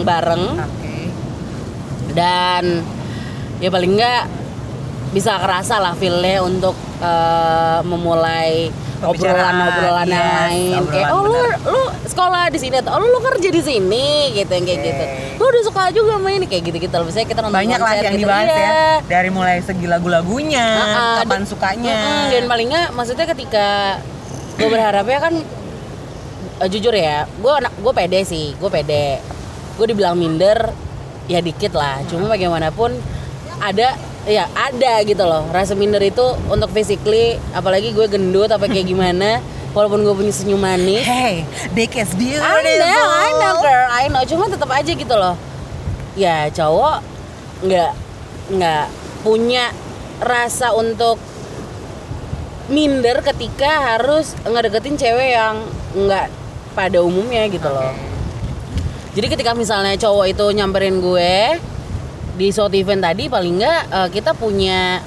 bareng 0.07 0.45
Oke. 0.55 1.11
dan 2.15 2.79
ya 3.59 3.67
paling 3.67 3.99
enggak 3.99 4.31
bisa 5.11 5.35
kerasa 5.43 5.83
lah 5.83 5.91
feelnya 5.99 6.39
untuk 6.39 6.71
eh, 7.03 7.79
memulai 7.83 8.71
Obrolan-obrolan 9.07 10.05
yang 10.05 10.17
yes, 10.21 10.39
lain 10.41 10.81
kayak 10.88 11.07
oh 11.07 11.19
obrolan, 11.19 11.35
lu 11.62 11.71
lu 11.71 11.81
sekolah 12.05 12.43
di 12.47 12.57
sini 12.57 12.75
atau 12.77 12.91
oh 12.91 13.00
lu, 13.00 13.07
lu 13.07 13.19
kerja 13.21 13.50
di 13.50 13.62
sini 13.62 14.05
gitu 14.33 14.50
yang 14.50 14.63
kayak 14.63 14.79
Oke. 14.79 14.88
gitu 14.88 15.03
lu 15.35 15.43
udah 15.45 15.63
suka 15.63 15.83
juga 15.89 16.13
main 16.17 16.41
kayak 16.41 16.63
gitu 16.63 16.77
gitu 16.79 16.95
misalnya 17.00 17.27
kita 17.27 17.39
nonton 17.41 17.57
Banyak 17.57 17.77
lah 17.77 17.93
yang 17.93 18.05
gitu. 18.12 18.24
dibahas 18.24 18.47
Iya. 18.47 18.57
ya. 18.57 18.83
Dari 19.05 19.29
mulai 19.29 19.57
segi 19.59 19.85
lagu-lagunya, 19.85 20.65
Ah, 20.65 21.15
kapan 21.19 21.27
dan- 21.38 21.47
sukanya. 21.47 21.95
Mm-mm, 21.95 22.24
dan 22.29 22.43
paling 22.45 22.67
nggak 22.67 22.88
maksudnya 22.91 23.25
ketika 23.27 23.67
gue 24.55 24.67
berharapnya 24.67 25.19
kan 25.19 25.33
eh, 26.57 26.69
jujur 26.69 26.91
ya 26.91 27.27
gue 27.27 27.51
anak 27.53 27.74
gue 27.75 27.91
pede 27.91 28.24
sih 28.24 28.55
gue 28.55 28.69
pede 28.69 29.19
gue 29.75 29.85
dibilang 29.85 30.15
minder 30.15 30.71
ya 31.25 31.39
dikit 31.39 31.74
lah 31.74 32.00
cuma 32.05 32.27
bagaimanapun 32.27 32.95
ada 33.57 33.97
ya 34.25 34.50
ada 34.58 35.05
gitu 35.05 35.22
loh 35.22 35.46
rasa 35.53 35.77
minder 35.77 36.01
itu 36.01 36.25
untuk 36.50 36.74
physically 36.74 37.38
apalagi 37.53 37.94
gue 37.94 38.10
gendut 38.10 38.50
apa 38.50 38.65
kayak 38.65 38.89
gimana 38.89 39.38
walaupun 39.77 40.01
gue 40.01 40.15
punya 40.17 40.34
senyum 40.34 40.58
manis 40.58 41.05
Hey, 41.05 41.46
big 41.77 41.94
is 41.94 42.10
beautiful. 42.17 42.48
I 42.48 42.79
know, 42.79 43.05
I 43.12 43.29
know 43.38 43.53
girl, 43.62 43.88
I 43.91 44.05
know. 44.08 44.24
Cuma 44.24 44.48
tetap 44.48 44.72
aja 44.72 44.88
gitu 44.88 45.13
loh. 45.13 45.36
Ya 46.15 46.48
cowok 46.50 47.03
nggak 47.67 47.91
nggak 48.55 48.86
punya 49.22 49.75
rasa 50.24 50.72
untuk 50.72 51.20
minder 52.72 53.20
ketika 53.22 53.94
harus 53.94 54.34
ngedeketin 54.48 54.96
cewek 54.98 55.36
yang 55.36 55.60
nggak 55.94 56.32
pada 56.74 57.03
umumnya 57.03 57.46
gitu 57.51 57.67
loh. 57.67 57.94
Jadi 59.13 59.27
ketika 59.27 59.51
misalnya 59.53 60.00
cowok 60.00 60.25
itu 60.32 60.46
nyamperin 60.55 61.03
gue 61.03 61.60
di 62.35 62.47
suatu 62.49 62.73
event 62.73 63.01
tadi 63.01 63.25
paling 63.25 63.53
nggak 63.55 63.81
eh, 63.89 64.09
kita 64.11 64.31
punya 64.31 64.99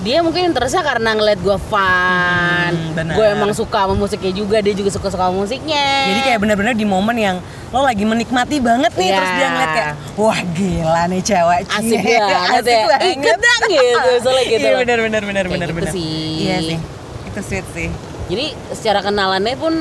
dia 0.00 0.20
mungkin 0.20 0.44
interestnya 0.46 0.84
karena 0.84 1.12
ngeliat 1.12 1.40
gue 1.40 1.56
fun, 1.64 2.72
Hmm, 2.92 3.08
gue 3.08 3.26
emang 3.26 3.52
suka 3.52 3.84
sama 3.84 3.96
musiknya 3.96 4.32
juga, 4.32 4.60
dia 4.60 4.72
juga 4.72 4.92
suka 4.92 5.08
suka 5.08 5.32
musiknya. 5.32 5.80
Jadi 6.06 6.20
kayak 6.22 6.38
bener-bener 6.38 6.74
di 6.74 6.84
momen 6.84 7.16
yang 7.16 7.36
lo 7.70 7.80
lagi 7.80 8.04
menikmati 8.04 8.60
banget 8.60 8.92
nih 8.92 9.08
Iya. 9.08 9.16
terus 9.16 9.30
dia 9.32 9.48
ngeliat 9.48 9.70
kayak 9.72 9.92
wah 10.14 10.40
gila 10.52 11.02
nih 11.08 11.20
cewek 11.20 11.60
asik 11.66 12.00
Cie." 12.04 12.20
banget 12.20 12.60
Asik 12.60 12.68
ya, 12.70 12.84
banget. 12.86 13.12
ikut 13.16 13.38
dong 13.38 13.62
gitu, 13.66 14.10
soalnya 14.20 14.44
gitu. 14.44 14.60
Iya 14.62 14.72
bener 14.76 14.98
bener 15.00 15.22
bener 15.24 15.42
Kayak 15.42 15.52
bener 15.54 15.68
gitu 15.68 15.76
bener. 15.80 15.90
sih. 15.90 16.36
Iya 16.38 16.56
sih. 16.60 16.78
Itu 17.24 17.40
sweet 17.40 17.66
sih. 17.72 17.88
Jadi 18.24 18.46
secara 18.70 19.00
kenalannya 19.00 19.56
pun 19.56 19.72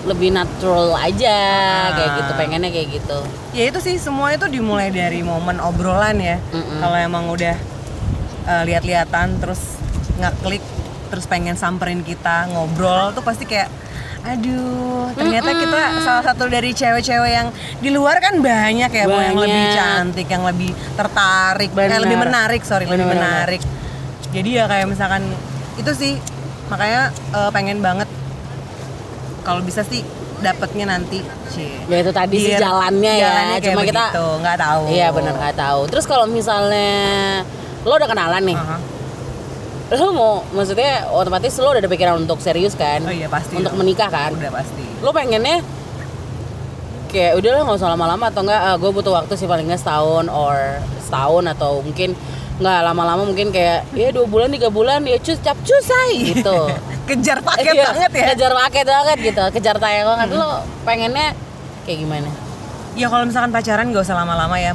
lebih 0.00 0.30
natural 0.30 0.94
aja 0.94 1.38
Ah. 1.88 1.90
kayak 1.92 2.10
gitu, 2.16 2.30
pengennya 2.34 2.70
kayak 2.70 2.88
gitu. 2.92 3.18
Ya 3.50 3.64
itu 3.66 3.78
sih 3.78 3.96
semua 3.96 4.30
itu 4.30 4.46
dimulai 4.46 4.88
dari 4.88 5.20
momen 5.20 5.58
obrolan 5.58 6.16
ya. 6.16 6.38
Kalau 6.52 6.94
emang 6.94 7.26
udah 7.26 7.56
eh, 8.44 8.62
lihat-lihatan 8.64 9.38
terus 9.38 9.76
ngeklik 10.16 10.62
terus 11.08 11.24
pengen 11.24 11.54
samperin 11.54 12.00
kita 12.00 12.48
ngobrol 12.48 13.10
tuh 13.10 13.20
pasti 13.20 13.44
kayak 13.44 13.68
aduh 14.20 15.08
ternyata 15.14 15.50
kita 15.52 15.78
salah 16.00 16.20
satu 16.22 16.46
dari 16.46 16.70
cewek-cewek 16.70 17.30
yang 17.30 17.48
di 17.78 17.88
luar 17.88 18.18
kan 18.18 18.36
banyak 18.38 18.90
ya 18.90 19.04
Bu, 19.04 19.14
yang 19.14 19.32
Banyak. 19.32 19.40
lebih 19.40 19.64
cantik 19.72 20.26
yang 20.26 20.44
lebih 20.44 20.68
tertarik 20.92 21.70
eh, 21.70 21.76
Benar. 21.78 22.02
lebih 22.02 22.18
menarik 22.18 22.60
sorry 22.62 22.84
lebih 22.84 23.04
Benar-benar. 23.04 23.46
menarik 23.46 23.60
jadi 24.28 24.50
ya 24.50 24.64
kayak 24.66 24.86
misalkan 24.86 25.22
itu 25.76 25.92
sih 25.94 26.12
makanya 26.68 27.08
eh, 27.30 27.50
pengen 27.50 27.78
banget 27.78 28.08
kalau 29.42 29.60
bisa 29.60 29.82
sih 29.82 30.02
dapetnya 30.38 30.86
nanti 30.86 31.18
Cie. 31.50 31.82
Ya 31.90 31.96
itu 31.98 32.12
tadi 32.14 32.36
sih 32.38 32.54
Biar 32.54 32.62
jalannya 32.62 33.12
ya, 33.18 33.22
jalannya 33.26 33.58
kayak 33.58 33.66
cuma 33.74 33.82
kita 33.82 34.04
begitu, 34.06 34.26
nggak 34.38 34.56
tahu 34.56 34.82
Iya 34.86 35.06
benar 35.10 35.34
nggak 35.34 35.56
tahu. 35.58 35.80
Terus 35.90 36.04
kalau 36.06 36.26
misalnya 36.30 36.90
lo 37.82 37.92
udah 37.94 38.08
kenalan 38.10 38.42
nih, 38.46 38.58
Aha. 38.58 38.76
lo 39.98 40.06
mau 40.14 40.32
maksudnya 40.52 41.10
otomatis 41.10 41.54
lo 41.58 41.74
udah 41.74 41.80
ada 41.82 41.90
pikiran 41.90 42.14
untuk 42.22 42.38
serius 42.38 42.78
kan? 42.78 43.02
oh 43.02 43.10
iya 43.10 43.26
pasti 43.26 43.58
Untuk 43.58 43.74
menikah 43.74 44.10
kan? 44.12 44.34
udah 44.36 44.52
pasti 44.52 44.84
Lo 45.02 45.10
pengennya 45.10 45.62
kayak 47.08 47.40
udah 47.40 47.50
lah 47.56 47.62
nggak 47.64 47.78
usah 47.80 47.90
lama-lama 47.96 48.28
atau 48.28 48.44
enggak 48.44 48.60
gue 48.78 48.90
butuh 48.92 49.12
waktu 49.16 49.32
sih 49.34 49.48
paling 49.48 49.64
nggak 49.64 49.80
setahun 49.80 50.28
or 50.28 50.84
setahun 51.00 51.44
atau 51.56 51.80
mungkin 51.80 52.12
nggak 52.58 52.78
lama-lama 52.82 53.22
mungkin 53.22 53.48
kayak 53.48 53.86
ya 53.92 54.10
dua 54.10 54.26
bulan 54.26 54.50
tiga 54.50 54.66
bulan 54.66 55.02
ya 55.02 55.14
cus 55.16 55.38
cap 55.38 55.54
cusai 55.62 56.34
gitu. 56.34 56.58
Kejar 57.08 57.38
paket 57.40 57.72
Iya, 57.72 57.84
banget 57.88 58.10
ya. 58.12 58.26
kejar 58.28 58.52
paket 58.52 58.86
banget 58.86 59.18
gitu 59.24 59.42
kejar 59.54 59.76
tayang 59.78 60.06
banget. 60.06 60.26
Lo 60.30 60.60
pengennya 60.82 61.32
kayak 61.82 61.98
gimana? 61.98 62.28
Ya 62.92 63.06
kalau 63.06 63.24
misalkan 63.24 63.48
pacaran 63.48 63.88
gak 63.88 64.02
usah 64.02 64.18
lama-lama 64.18 64.58
ya. 64.58 64.74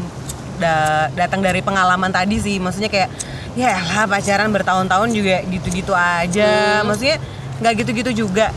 Da- 0.56 1.12
datang 1.13 1.44
dari 1.44 1.60
pengalaman 1.60 2.10
tadi 2.10 2.40
sih. 2.40 2.58
Maksudnya 2.58 2.88
kayak 2.88 3.12
ya 3.54 3.75
lah 3.75 4.08
pacaran 4.08 4.50
bertahun-tahun 4.50 5.10
juga 5.12 5.44
gitu-gitu 5.46 5.94
aja. 5.94 6.82
Hmm. 6.82 6.88
maksudnya 6.88 7.22
nggak 7.60 7.74
gitu-gitu 7.80 8.12
juga. 8.25 8.50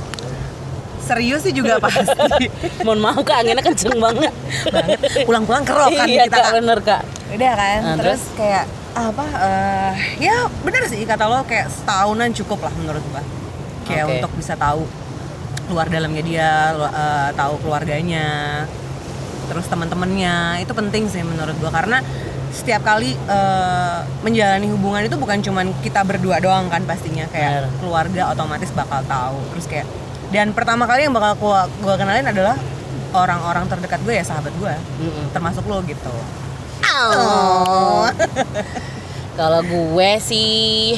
Serius 1.03 1.43
sih 1.43 1.53
juga 1.53 1.77
pasti. 1.85 2.49
Mohon 2.81 3.01
maaf 3.03 3.21
kak 3.23 3.37
anginnya 3.39 3.61
kenceng 3.61 3.99
banget. 3.99 4.33
Pulang-pulang 5.23 5.63
kerokan 5.63 6.07
iya 6.07 6.25
kita 6.25 6.33
kak 6.33 6.53
bener 6.55 6.79
kak. 6.81 7.03
Udah 7.29 7.53
kan? 7.53 7.79
Nah, 7.83 7.95
terus? 7.99 8.23
kayak 8.35 8.65
apa 8.97 9.27
eh, 9.29 9.93
ya 10.25 10.49
bener 10.65 10.89
sih 10.89 11.05
kata 11.05 11.29
lo 11.29 11.45
kayak 11.45 11.69
setahunan 11.69 12.33
cukup 12.33 12.65
lah 12.65 12.73
menurut 12.81 13.05
gua 13.13 13.21
kayak 13.85 14.09
Oke. 14.09 14.15
untuk 14.19 14.33
bisa 14.41 14.57
tahu 14.57 14.89
luar 15.69 15.93
dalamnya 15.93 16.25
dia 16.25 16.73
eh, 16.73 17.31
tahu 17.37 17.61
keluarganya 17.61 18.65
terus 19.47 19.69
teman-temannya 19.69 20.65
itu 20.65 20.73
penting 20.73 21.13
sih 21.13 21.21
menurut 21.21 21.55
gua 21.61 21.69
karena 21.69 22.01
setiap 22.57 22.89
kali 22.89 23.13
eh, 23.13 23.99
menjalani 24.25 24.73
hubungan 24.73 25.05
itu 25.05 25.21
bukan 25.21 25.45
cuman 25.45 25.77
kita 25.85 26.01
berdua 26.01 26.41
doang 26.41 26.73
kan 26.73 26.81
pastinya 26.89 27.29
kayak 27.29 27.69
Bener. 27.69 27.73
keluarga 27.85 28.23
otomatis 28.33 28.73
bakal 28.73 29.05
tahu 29.05 29.37
terus 29.53 29.69
kayak 29.69 29.85
dan 30.33 30.57
pertama 30.57 30.89
kali 30.89 31.05
yang 31.05 31.13
bakal 31.13 31.37
gua, 31.37 31.69
gua 31.85 32.01
kenalin 32.01 32.25
adalah 32.33 32.57
orang-orang 33.15 33.65
terdekat 33.71 34.01
gue 34.05 34.15
ya 34.19 34.25
sahabat 34.27 34.53
gue 34.61 34.75
Mm-mm. 35.01 35.33
termasuk 35.33 35.65
lo 35.65 35.81
gitu 35.89 36.13
Kalau 39.37 39.61
gue 39.61 40.11
sih 40.19 40.95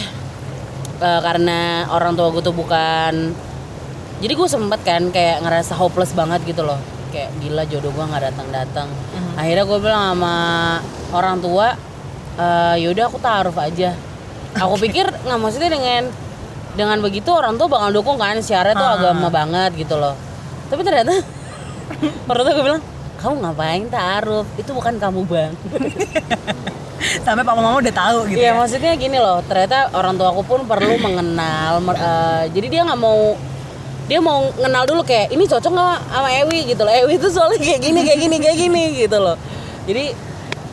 eh, 0.99 1.21
karena 1.21 1.85
orang 1.89 2.15
tua 2.15 2.29
gue 2.31 2.41
tuh 2.41 2.53
bukan 2.53 3.33
jadi 4.19 4.33
gue 4.35 4.49
sempet 4.49 4.81
kan 4.83 5.09
kayak 5.09 5.43
ngerasa 5.43 5.75
hopeless 5.75 6.13
banget 6.13 6.43
gitu 6.45 6.63
loh. 6.63 6.79
Kayak 7.09 7.31
gila 7.39 7.63
jodoh 7.65 7.89
gue 7.89 8.05
nggak 8.05 8.23
datang 8.25 8.47
datang 8.51 8.89
Mhm. 8.91 9.33
akhirnya 9.37 9.65
gue 9.65 9.79
bilang 9.79 10.03
sama 10.13 10.35
orang 11.11 11.37
tua 11.39 11.67
"Eh, 12.37 12.75
yaudah 12.83 13.05
aku 13.07 13.19
taruh 13.19 13.55
aja. 13.55 13.93
Aku 14.55 14.75
pikir 14.81 15.05
nggak 15.07 15.37
maksudnya 15.37 15.69
dengan 15.69 16.03
dengan 16.75 16.97
begitu 17.01 17.31
orang 17.31 17.57
tua 17.57 17.67
bakal 17.67 17.89
dukung 17.93 18.17
kan 18.17 18.39
syarat 18.39 18.73
tuh 18.73 18.85
Ah. 18.85 18.95
agama 18.95 19.27
banget 19.29 19.71
gitu 19.77 19.95
loh. 19.95 20.15
Tapi 20.69 20.81
ternyata 20.83 21.11
orang 22.31 22.43
tua 22.45 22.53
gue 22.53 22.65
bilang 22.65 22.83
kamu 23.19 23.35
ngapain 23.41 23.83
taruh 23.87 24.47
itu 24.55 24.71
bukan 24.71 24.95
kamu 24.97 25.21
bang 25.25 25.53
sampai 27.25 27.43
papa 27.43 27.59
mama 27.59 27.79
udah 27.79 27.95
tahu 27.95 28.19
gitu 28.27 28.39
Iya 28.39 28.51
ya 28.51 28.59
maksudnya 28.59 28.93
gini 28.95 29.17
loh, 29.17 29.39
ternyata 29.43 29.91
orang 29.93 30.15
tua 30.15 30.29
aku 30.29 30.43
pun 30.43 30.61
perlu 30.65 30.99
mengenal. 30.99 31.79
eh, 31.89 32.45
jadi 32.51 32.67
dia 32.69 32.81
nggak 32.85 33.01
mau 33.01 33.39
dia 34.05 34.19
mau 34.19 34.49
kenal 34.51 34.83
dulu 34.83 35.05
kayak 35.05 35.31
ini 35.31 35.45
cocok 35.45 35.69
nggak 35.69 35.99
sama 36.07 36.29
Ewi 36.35 36.61
gitu 36.67 36.83
loh. 36.83 36.91
Ewi 36.91 37.17
itu 37.17 37.29
soalnya 37.29 37.59
kayak 37.59 37.81
gini 37.81 38.01
kayak 38.03 38.19
gini 38.19 38.37
kayak 38.39 38.57
gini 38.59 38.83
gitu 38.99 39.19
loh. 39.19 39.37
Jadi 39.85 40.05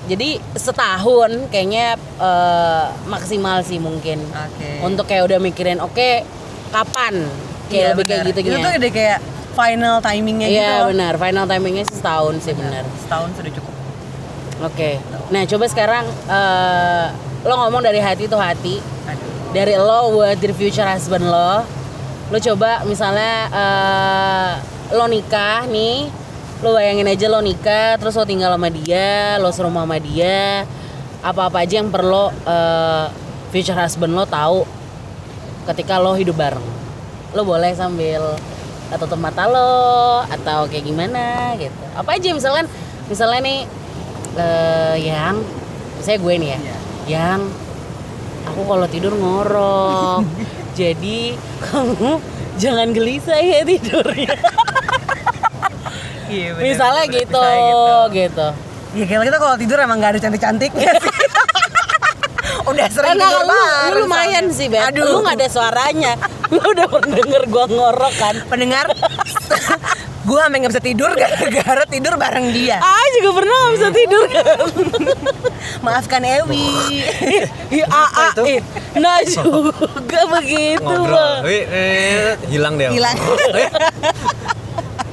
jadi 0.05 0.29
setahun 0.55 1.31
kayaknya 1.49 1.85
eh, 1.99 2.85
maksimal 3.05 3.61
sih 3.61 3.77
mungkin 3.77 4.21
oke 4.25 4.69
untuk 4.81 5.05
kayak 5.05 5.25
udah 5.25 5.39
mikirin 5.39 5.77
oke 5.77 6.25
kapan 6.69 7.13
kayak 7.67 7.83
Iya, 7.85 7.89
lebih 7.93 8.03
kayak 8.03 8.21
benar. 8.21 8.29
gitu 8.31 8.39
itu 8.41 8.57
tuh 8.57 8.71
udah 8.75 8.91
kayak 8.91 9.17
final 9.55 10.03
timingnya 10.03 10.47
gitu? 10.51 10.59
Iya 10.59 10.75
benar, 10.91 11.13
final 11.15 11.45
timingnya 11.47 11.83
sih 11.87 11.97
setahun 11.97 12.35
sih 12.43 12.53
benar. 12.53 12.83
setahun 13.01 13.29
sudah 13.39 13.51
cukup. 13.55 13.73
Oke, 14.63 14.99
nah 15.31 15.43
coba 15.47 15.65
sekarang 15.67 16.05
eh, 16.27 17.05
lo 17.47 17.53
ngomong 17.59 17.83
dari 17.83 17.99
hati 17.99 18.27
tuh 18.27 18.39
hati, 18.39 18.79
aduh. 19.07 19.31
Dari 19.55 19.75
lo 19.79 20.11
buat 20.15 20.39
the 20.39 20.51
future 20.51 20.87
husband 20.87 21.27
lo 21.27 21.63
lo 22.31 22.37
coba 22.41 22.83
misalnya 22.83 23.35
eh, 23.51 24.51
lo 24.95 25.05
nikah 25.07 25.63
nih 25.69 26.09
lo 26.63 26.73
bayangin 26.73 27.05
aja 27.05 27.27
lo 27.29 27.43
nikah 27.43 27.99
terus 27.99 28.15
lo 28.17 28.25
tinggal 28.25 28.55
sama 28.55 28.71
dia 28.73 29.37
lo 29.37 29.51
serumah 29.53 29.85
sama 29.85 29.99
dia 30.01 30.65
apa-apa 31.21 31.65
aja 31.65 31.81
yang 31.81 31.89
perlu 31.89 32.31
eh, 32.45 33.05
future 33.49 33.77
husband 33.77 34.13
lo 34.13 34.25
tahu 34.25 34.65
ketika 35.65 35.97
lo 35.97 36.13
hidup 36.13 36.37
bareng. 36.37 36.65
Lo 37.33 37.43
boleh 37.43 37.73
sambil 37.75 38.21
tutup 38.99 39.19
mata 39.19 39.45
lo 39.47 40.23
atau 40.27 40.65
kayak 40.67 40.85
gimana 40.85 41.53
gitu. 41.59 41.83
Apa 41.95 42.17
aja 42.17 42.29
misalkan 42.31 42.65
misalnya 43.07 43.39
nih 43.43 43.59
eh, 44.39 44.95
yang 45.03 45.39
saya 46.01 46.17
gue 46.19 46.33
nih 46.37 46.49
ya. 46.53 46.59
Iya. 46.59 46.77
yang 47.05 47.39
aku 48.49 48.61
kalau 48.65 48.87
tidur 48.89 49.13
ngorok. 49.13 50.25
Jadi 50.79 51.39
kamu 51.63 52.19
jangan 52.55 52.87
gelisah 52.95 53.39
ya 53.39 53.67
tidurnya 53.67 54.35
iya 56.31 56.55
benar, 56.55 56.63
misalnya 56.63 57.05
benar, 57.05 57.17
gitu 57.19 57.43
misalnya 57.43 58.15
gitu. 58.15 58.47
ya 58.95 59.03
kayak 59.11 59.23
kita 59.27 59.37
kalau 59.43 59.55
tidur 59.59 59.77
emang 59.83 59.97
gak 59.99 60.11
ada 60.15 60.19
cantik-cantiknya 60.23 60.91
sih. 61.03 61.15
Udah 62.71 62.87
sering 62.89 63.19
Enggak, 63.19 63.29
tidur 63.29 63.43
lu, 63.45 63.59
lu 63.59 63.97
lumayan 64.07 64.45
sih, 64.49 64.71
Beb. 64.71 64.87
aduh. 64.87 65.03
Lu 65.03 65.17
gak 65.21 65.35
ada 65.35 65.47
suaranya. 65.51 66.15
Lu 66.51 66.59
udah 66.61 66.85
pernah 66.85 67.17
denger 67.17 67.43
gua 67.47 67.65
ngorok 67.65 68.13
kan? 68.15 68.35
pendengar 68.45 68.85
gue 70.25 70.39
sampai 70.41 70.57
nggak 70.57 70.73
bisa 70.73 70.81
tidur 70.81 71.11
gara-gara 71.13 71.85
tidur 71.85 72.17
bareng 72.17 72.49
dia 72.49 72.81
Ah, 72.81 73.05
juga 73.13 73.29
pernah 73.37 73.53
gak 73.53 73.73
bisa 73.77 73.89
tidur 73.93 74.25
kan? 74.25 74.57
maafkan 75.85 76.21
Ewi 76.25 76.65
ah, 77.85 78.09
ah, 78.09 78.31
eh. 78.41 78.57
Nah 78.97 79.21
juga 79.21 80.21
begitu, 80.33 80.81
ngobrol. 80.81 81.45
Wih, 81.45 81.63
eh, 81.69 82.33
hilang 82.49 82.73
deh. 82.73 82.89
hilang 82.89 83.13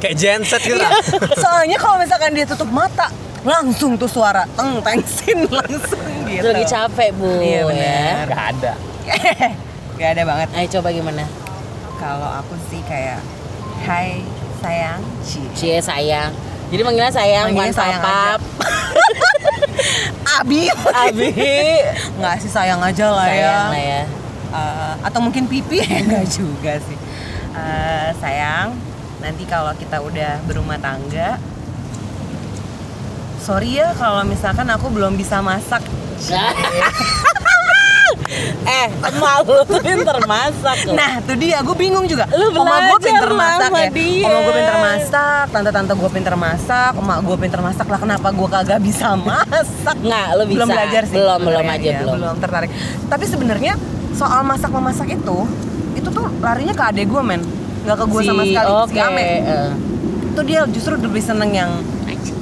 Kayak 0.01 0.17
genset 0.17 0.63
gitu. 0.65 0.81
Iya, 0.81 0.91
soalnya 1.39 1.77
kalau 1.79 2.01
misalkan 2.01 2.33
dia 2.33 2.49
tutup 2.49 2.73
mata 2.73 3.13
langsung 3.45 3.95
tuh 3.95 4.09
suara 4.09 4.49
teng 4.57 4.81
tengsin 4.83 5.45
langsung 5.47 6.03
gitu 6.27 6.47
Lagi 6.47 6.65
capek, 6.67 7.11
Bu. 7.15 7.39
Iya, 7.39 7.61
ya. 7.61 7.63
bener. 7.69 8.25
Gak 8.33 8.45
ada. 8.57 8.73
Gak 10.01 10.09
ada 10.19 10.23
banget 10.25 10.49
Ayo 10.57 10.67
coba 10.81 10.89
gimana? 10.93 11.25
kalau 12.03 12.27
aku 12.27 12.59
sih 12.67 12.83
kayak 12.83 13.23
Hai 13.87 14.27
sayang 14.59 14.99
Cie 15.23 15.47
Cie 15.55 15.79
sayang. 15.79 16.35
Jadi 16.73 16.83
manggilnya 16.83 17.13
sayang, 17.13 17.53
Manggilnya 17.53 17.75
sayang 17.77 18.01
papap. 18.01 18.41
Abi. 20.41 20.73
Abi. 20.73 21.31
Nggak 22.17 22.35
sih 22.41 22.49
sayang 22.49 22.81
aja 22.81 23.13
lah 23.13 23.29
ya. 23.29 23.37
Sayang 23.37 23.69
lah 23.71 23.83
ya. 23.83 24.03
Eh, 24.53 24.93
atau 25.05 25.21
mungkin 25.21 25.45
pipi 25.47 25.85
enggak 26.03 26.25
juga 26.33 26.81
sih. 26.81 26.97
Eh, 27.53 28.09
sayang, 28.17 28.73
nanti 29.21 29.45
kalau 29.45 29.77
kita 29.77 30.01
udah 30.01 30.41
berumah 30.49 30.81
tangga 30.81 31.37
Sorry 33.43 33.77
ya 33.77 33.91
kalau 33.99 34.23
misalkan 34.23 34.71
aku 34.71 34.87
belum 34.89 35.19
bisa 35.19 35.43
masak. 35.43 35.83
eh, 38.79 38.87
emak 38.91 39.37
lu 39.45 39.63
tuh 39.71 39.81
pinter 39.81 40.17
masak 40.25 40.79
loh. 40.85 40.95
Nah, 40.95 41.21
tuh 41.21 41.37
dia, 41.37 41.59
gue 41.61 41.77
bingung 41.77 42.05
juga. 42.05 42.25
Lu 42.31 42.51
Oma 42.51 42.61
gue 42.89 42.99
belajar 42.99 43.01
pinter 43.01 43.31
masak 43.33 43.71
ya. 43.71 43.89
dia. 43.91 44.27
Oma 44.27 44.39
gue 44.41 44.55
pinter 44.55 44.77
masak, 44.79 45.45
tante-tante 45.51 45.93
gue 45.93 46.11
pinter 46.11 46.35
masak, 46.35 46.93
emak 46.95 47.19
gue 47.23 47.37
pinter 47.39 47.61
masak 47.61 47.87
lah. 47.87 47.99
Kenapa 47.99 48.29
gue 48.31 48.49
kagak 48.49 48.81
bisa 48.81 49.07
masak? 49.29 49.97
Nggak, 49.99 50.27
lu 50.33 50.45
bisa. 50.45 50.57
Belum 50.57 50.69
belajar 50.69 51.03
sih. 51.05 51.17
Belum, 51.17 51.39
belum 51.41 51.65
aja, 51.65 51.83
ya, 51.83 51.99
belum. 52.01 52.15
Belum 52.17 52.35
tertarik. 52.39 52.71
Tapi 53.07 53.25
sebenarnya 53.27 53.73
soal 54.13 54.41
masak 54.43 54.69
memasak 54.69 55.09
itu, 55.11 55.39
itu 55.93 56.09
tuh 56.09 56.27
larinya 56.39 56.73
ke 56.73 56.85
adek 56.87 57.07
gue 57.07 57.23
men, 57.23 57.43
nggak 57.83 57.97
ke 57.97 58.05
gue 58.07 58.21
sama 58.23 58.43
sekali. 58.45 58.67
Oke. 58.69 58.93
Si 58.93 58.99
Ame. 58.99 59.29
eh. 59.41 59.71
Itu 60.29 60.41
dia 60.43 60.65
justru 60.67 60.97
lebih 60.97 61.21
seneng 61.21 61.53
yang 61.53 61.71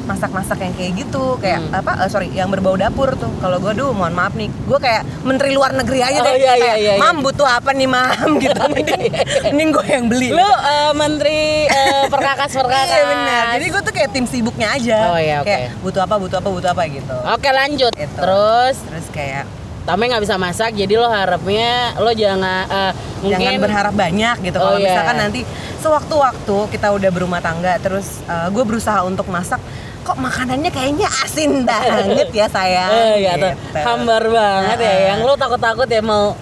masak-masak 0.02 0.58
yang 0.58 0.74
kayak 0.74 0.92
gitu 0.96 1.36
kayak 1.36 1.60
Hmm. 1.60 1.76
apa 1.76 1.92
eh, 1.98 2.08
sorry 2.08 2.28
yang 2.30 2.48
berbau 2.48 2.74
dapur 2.74 3.12
tuh 3.14 3.30
kalau 3.38 3.56
gue 3.56 3.72
dulu 3.72 3.92
mohon 3.94 4.10
maaf 4.10 4.32
nih 4.32 4.48
gue 4.48 4.78
kayak 4.78 5.02
menteri 5.22 5.50
luar 5.50 5.72
negeri 5.72 6.00
aja 6.00 6.18
Oh, 6.18 6.26
deh 6.26 6.34
iya, 6.34 6.52
iya, 6.52 6.54
Kayak, 6.56 6.76
iya, 6.78 6.92
iya. 6.92 7.00
mam 7.00 7.16
butuh 7.20 7.44
apa 7.44 7.70
nih 7.70 7.86
mam 7.86 8.30
gitu 8.42 8.60
mending, 8.72 9.02
mending 9.46 9.68
gue 9.70 9.86
yang 9.86 10.04
beli 10.06 10.28
Lu 10.30 10.42
eh, 10.42 10.92
menteri 10.92 11.40
eh, 11.64 12.04
perkakas 12.06 12.50
perkakas. 12.52 12.88
Iya 12.90 13.04
benar. 13.06 13.44
Jadi 13.54 13.66
gue 13.68 13.80
tuh 13.82 13.92
kayak 13.92 14.10
tim 14.10 14.24
sibuknya 14.24 14.68
aja. 14.70 14.98
Oh, 15.08 15.18
iya, 15.18 15.36
oke. 15.38 15.46
Kayak 15.46 15.70
butuh 15.80 16.00
apa, 16.02 16.14
butuh 16.16 16.36
apa, 16.38 16.48
butuh 16.50 16.70
apa 16.70 16.82
gitu. 16.86 17.16
Oke 17.26 17.48
lanjut. 17.48 17.92
Gitu. 17.92 18.16
Terus 18.16 18.76
Terus 18.82 19.06
kayak 19.10 19.44
Tame 19.80 20.06
nggak 20.06 20.22
bisa 20.22 20.36
masak, 20.36 20.76
jadi 20.76 20.92
lo 20.94 21.08
harapnya 21.08 21.96
lo 21.96 22.12
jangan 22.12 22.68
eh, 22.68 22.92
mungkin 23.20 23.40
jangan 23.40 23.60
berharap 23.60 23.94
banyak 23.96 24.36
gitu. 24.44 24.56
Oh, 24.56 24.64
Kalau 24.66 24.78
iya. 24.78 24.86
misalkan 24.86 25.16
nanti 25.18 25.40
sewaktu-waktu 25.80 26.56
kita 26.70 26.88
udah 26.90 27.10
berumah 27.10 27.40
tangga, 27.40 27.76
terus 27.76 28.20
gue 28.48 28.62
berusaha 28.62 29.00
untuk 29.02 29.26
masak, 29.26 29.58
kok 30.00 30.16
makanannya 30.16 30.68
kayaknya 30.68 31.08
asin 31.20 31.62
banget 31.68 32.28
ya 32.30 32.46
sayang. 32.46 32.90
Eh, 32.90 33.16
ya 33.22 33.32
tuh, 33.34 33.52
Gitu. 33.52 33.78
hambar 33.78 34.22
banget 34.24 34.78
ya. 34.78 34.86
Heeh. 34.86 35.06
Yang 35.08 35.20
lo 35.22 35.34
takut-takut 35.34 35.86
ya 35.86 36.00
mau 36.00 36.36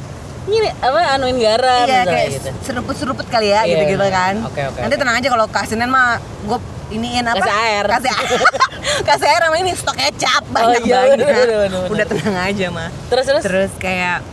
ini 0.49 0.64
apa 0.73 1.12
anuin 1.12 1.37
garam 1.37 1.85
Iya 1.85 2.02
kayak 2.02 2.28
gitu. 2.33 2.49
seruput-seruput 2.62 3.28
kali 3.28 3.52
ya 3.52 3.62
Iya, 3.62 3.76
gitu-gitu 3.76 4.00
iya. 4.02 4.14
kan. 4.14 4.35
Oke, 4.42 4.62
oke, 4.64 4.80
Nanti 4.80 4.95
tenang 4.97 5.16
aja 5.16 5.28
kalau 5.28 5.47
kasinan 5.47 5.88
mah 5.88 6.16
gue 6.42 6.59
iniin 6.90 7.21
apa? 7.23 7.37
Kasih 7.38 7.52
air. 7.54 7.85
Kasih 7.87 8.11
air. 8.11 8.40
Kasih 9.09 9.28
air 9.28 9.42
sama 9.45 9.57
ini 9.59 9.73
stok 9.73 9.92
kecap 9.95 10.42
Oh, 10.42 10.52
banyak 10.57 10.83
iya, 10.83 10.97
banget. 11.04 11.16
bener, 11.21 11.35
bener, 11.37 11.59
bener. 11.68 11.88
Udah 11.92 12.07
tenang 12.07 12.37
aja 12.40 12.66
mah. 12.71 12.88
Terus 13.07 13.25
terus. 13.26 13.42
terus 13.45 13.71
kayak 13.76 14.25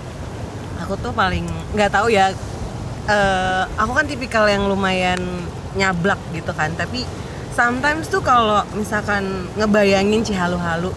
aku 0.77 0.95
tuh 0.95 1.11
paling 1.11 1.43
nggak 1.73 1.91
tahu 1.91 2.07
ya 2.07 2.31
eh, 3.05 3.63
aku 3.77 3.91
kan 3.93 4.05
tipikal 4.05 4.45
yang 4.49 4.65
lumayan 4.65 5.19
nyablak 5.75 6.17
gitu 6.31 6.51
kan 6.55 6.71
tapi 6.73 7.03
sometimes 7.51 8.07
tuh 8.07 8.23
kalau 8.23 8.63
misalkan 8.75 9.47
ngebayangin 9.59 10.23
cihalu-halu 10.23 10.91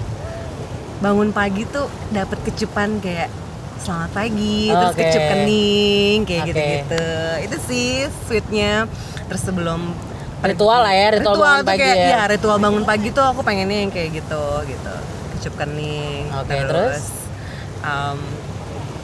bangun 0.99 1.31
pagi 1.31 1.63
tuh 1.71 1.87
dapat 2.11 2.39
kecupan 2.43 2.99
kayak 2.99 3.31
selamat 3.79 4.11
pagi 4.11 4.75
terus 4.75 4.95
Oke. 4.95 5.03
kecup 5.07 5.23
kening 5.31 6.19
kayak 6.27 6.43
Oke. 6.43 6.49
gitu-gitu 6.51 7.07
itu 7.47 7.57
sih 7.63 7.89
sweetnya 8.27 8.91
terus 9.31 9.43
sebelum 9.47 9.95
Ritual 10.39 10.87
lah 10.87 10.95
ya, 10.95 11.19
ritual 11.19 11.35
bangun 11.35 11.67
tuh 11.67 11.67
pagi 11.67 11.83
kayak, 11.83 11.97
ya. 11.99 12.07
iya, 12.15 12.21
ritual 12.31 12.59
bangun 12.63 12.85
pagi 12.87 13.11
tuh 13.11 13.27
aku 13.27 13.43
pengennya 13.43 13.83
yang 13.83 13.91
kayak 13.91 14.23
gitu 14.23 14.43
gitu 14.71 14.95
kecup 15.35 15.55
kening 15.59 16.31
Oke, 16.31 16.55
terus? 16.63 17.03
um, 17.83 18.23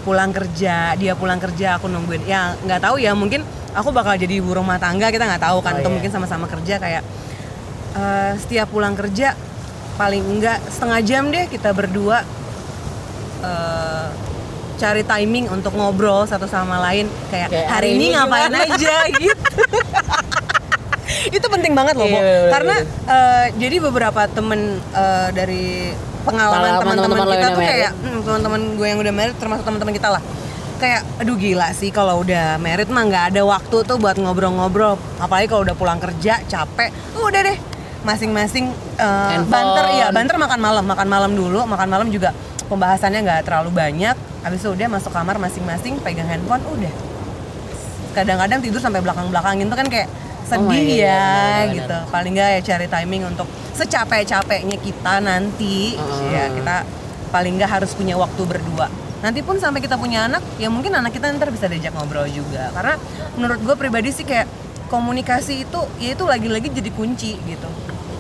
pulang 0.04 0.30
kerja 0.30 0.92
dia 0.94 1.12
pulang 1.12 1.40
kerja 1.40 1.80
aku 1.80 1.88
nungguin 1.88 2.22
ya 2.24 2.52
nggak 2.60 2.80
tahu 2.80 3.00
ya 3.00 3.16
mungkin 3.16 3.40
aku 3.72 3.88
bakal 3.90 4.14
jadi 4.14 4.38
ibu 4.38 4.52
rumah 4.52 4.76
tangga 4.76 5.08
kita 5.08 5.24
nggak 5.24 5.42
tahu 5.42 5.58
kan 5.58 5.74
Oh, 5.74 5.80
atau 5.80 5.88
iya. 5.88 5.94
mungkin 5.96 6.10
sama-sama 6.12 6.46
kerja 6.46 6.76
kayak 6.76 7.02
eh, 7.94 8.32
setiap 8.36 8.68
pulang 8.68 8.92
kerja 8.92 9.32
paling 9.94 10.20
enggak 10.20 10.60
setengah 10.68 11.00
jam 11.00 11.24
deh 11.28 11.48
kita 11.48 11.72
berdua 11.72 12.20
eh, 13.40 14.06
cari 14.74 15.02
timing 15.02 15.48
untuk 15.48 15.72
ngobrol 15.72 16.26
satu 16.26 16.44
sama 16.44 16.82
lain 16.82 17.06
kayak 17.30 17.48
Kayak, 17.48 17.68
hari, 17.70 17.88
hari 17.88 17.88
ini 17.96 18.04
ini 18.04 18.14
ngapain 18.14 18.50
gimana?" 18.50 18.66
aja 18.68 18.96
gitu 19.22 19.50
itu 21.30 21.46
penting 21.46 21.72
banget 21.72 21.94
loh 21.94 22.06
Iya, 22.06 22.16
Bo. 22.16 22.50
karena 22.50 22.74
eh, 23.06 23.46
jadi 23.56 23.76
beberapa 23.80 24.22
temen 24.26 24.60
eh, 24.92 25.28
dari 25.30 25.94
pengalaman 26.24 26.70
teman-teman 26.80 27.18
kita 27.28 27.48
tuh 27.52 27.62
kayak 27.62 27.92
hmm, 27.92 28.18
teman-teman 28.24 28.60
gue 28.80 28.86
yang 28.88 28.98
udah 28.98 29.12
married 29.12 29.36
termasuk 29.36 29.64
teman-teman 29.68 29.94
kita 29.94 30.08
lah. 30.10 30.22
Kayak 30.74 31.06
aduh 31.22 31.36
gila 31.38 31.68
sih 31.70 31.94
kalau 31.94 32.24
udah 32.26 32.58
married 32.58 32.90
mah 32.90 33.04
nggak 33.06 33.24
ada 33.32 33.42
waktu 33.46 33.76
tuh 33.86 33.96
buat 34.00 34.16
ngobrol-ngobrol. 34.18 34.98
Apalagi 35.22 35.46
kalau 35.46 35.62
udah 35.62 35.76
pulang 35.76 36.00
kerja 36.02 36.42
capek 36.44 36.90
udah 37.14 37.40
deh. 37.44 37.58
Masing-masing 38.04 38.68
Handphone. 39.00 39.48
banter 39.48 39.84
ya 39.96 40.06
banter 40.12 40.36
makan 40.36 40.60
malam. 40.60 40.84
Makan 40.84 41.08
malam 41.08 41.32
dulu 41.32 41.64
makan 41.64 41.88
malam 41.88 42.08
juga 42.10 42.34
pembahasannya 42.66 43.20
nggak 43.22 43.40
terlalu 43.46 43.70
banyak. 43.70 44.16
Habis 44.44 44.60
itu 44.60 44.72
udah 44.74 44.88
masuk 44.92 45.12
kamar 45.12 45.36
masing-masing 45.40 46.00
pegang 46.04 46.28
handphone 46.28 46.60
udah. 46.68 46.92
Kadang-kadang 48.12 48.60
tidur 48.60 48.80
sampai 48.82 49.00
belakang-belakangin 49.00 49.66
tuh 49.72 49.78
kan 49.78 49.88
kayak 49.88 50.08
sedih 50.44 50.68
God, 50.68 51.00
ya 51.00 51.24
benar-benar. 51.24 51.74
gitu 51.74 51.98
paling 52.12 52.32
nggak 52.36 52.48
ya 52.52 52.60
cari 52.62 52.86
timing 52.86 53.22
untuk 53.26 53.48
secapek-capeknya 53.72 54.76
kita 54.76 55.14
nanti 55.18 55.96
Heeh. 55.96 56.28
ya 56.30 56.44
kita 56.52 56.76
paling 57.28 57.56
nggak 57.56 57.70
harus 57.70 57.96
punya 57.96 58.14
waktu 58.14 58.42
berdua 58.44 58.86
nanti 59.20 59.40
pun 59.40 59.56
sampai 59.56 59.80
kita 59.80 59.96
punya 59.96 60.28
anak 60.28 60.44
ya 60.60 60.68
mungkin 60.68 60.92
anak 60.92 61.16
kita 61.16 61.32
ntar 61.32 61.48
bisa 61.48 61.64
diajak 61.64 61.96
ngobrol 61.96 62.28
juga 62.28 62.68
karena 62.76 63.00
menurut 63.34 63.60
gue 63.64 63.74
pribadi 63.74 64.12
sih 64.12 64.22
kayak 64.22 64.44
komunikasi 64.92 65.64
itu 65.64 65.80
ya 65.96 66.12
itu 66.12 66.24
lagi-lagi 66.28 66.68
jadi 66.68 66.92
kunci 66.92 67.40
gitu 67.40 67.68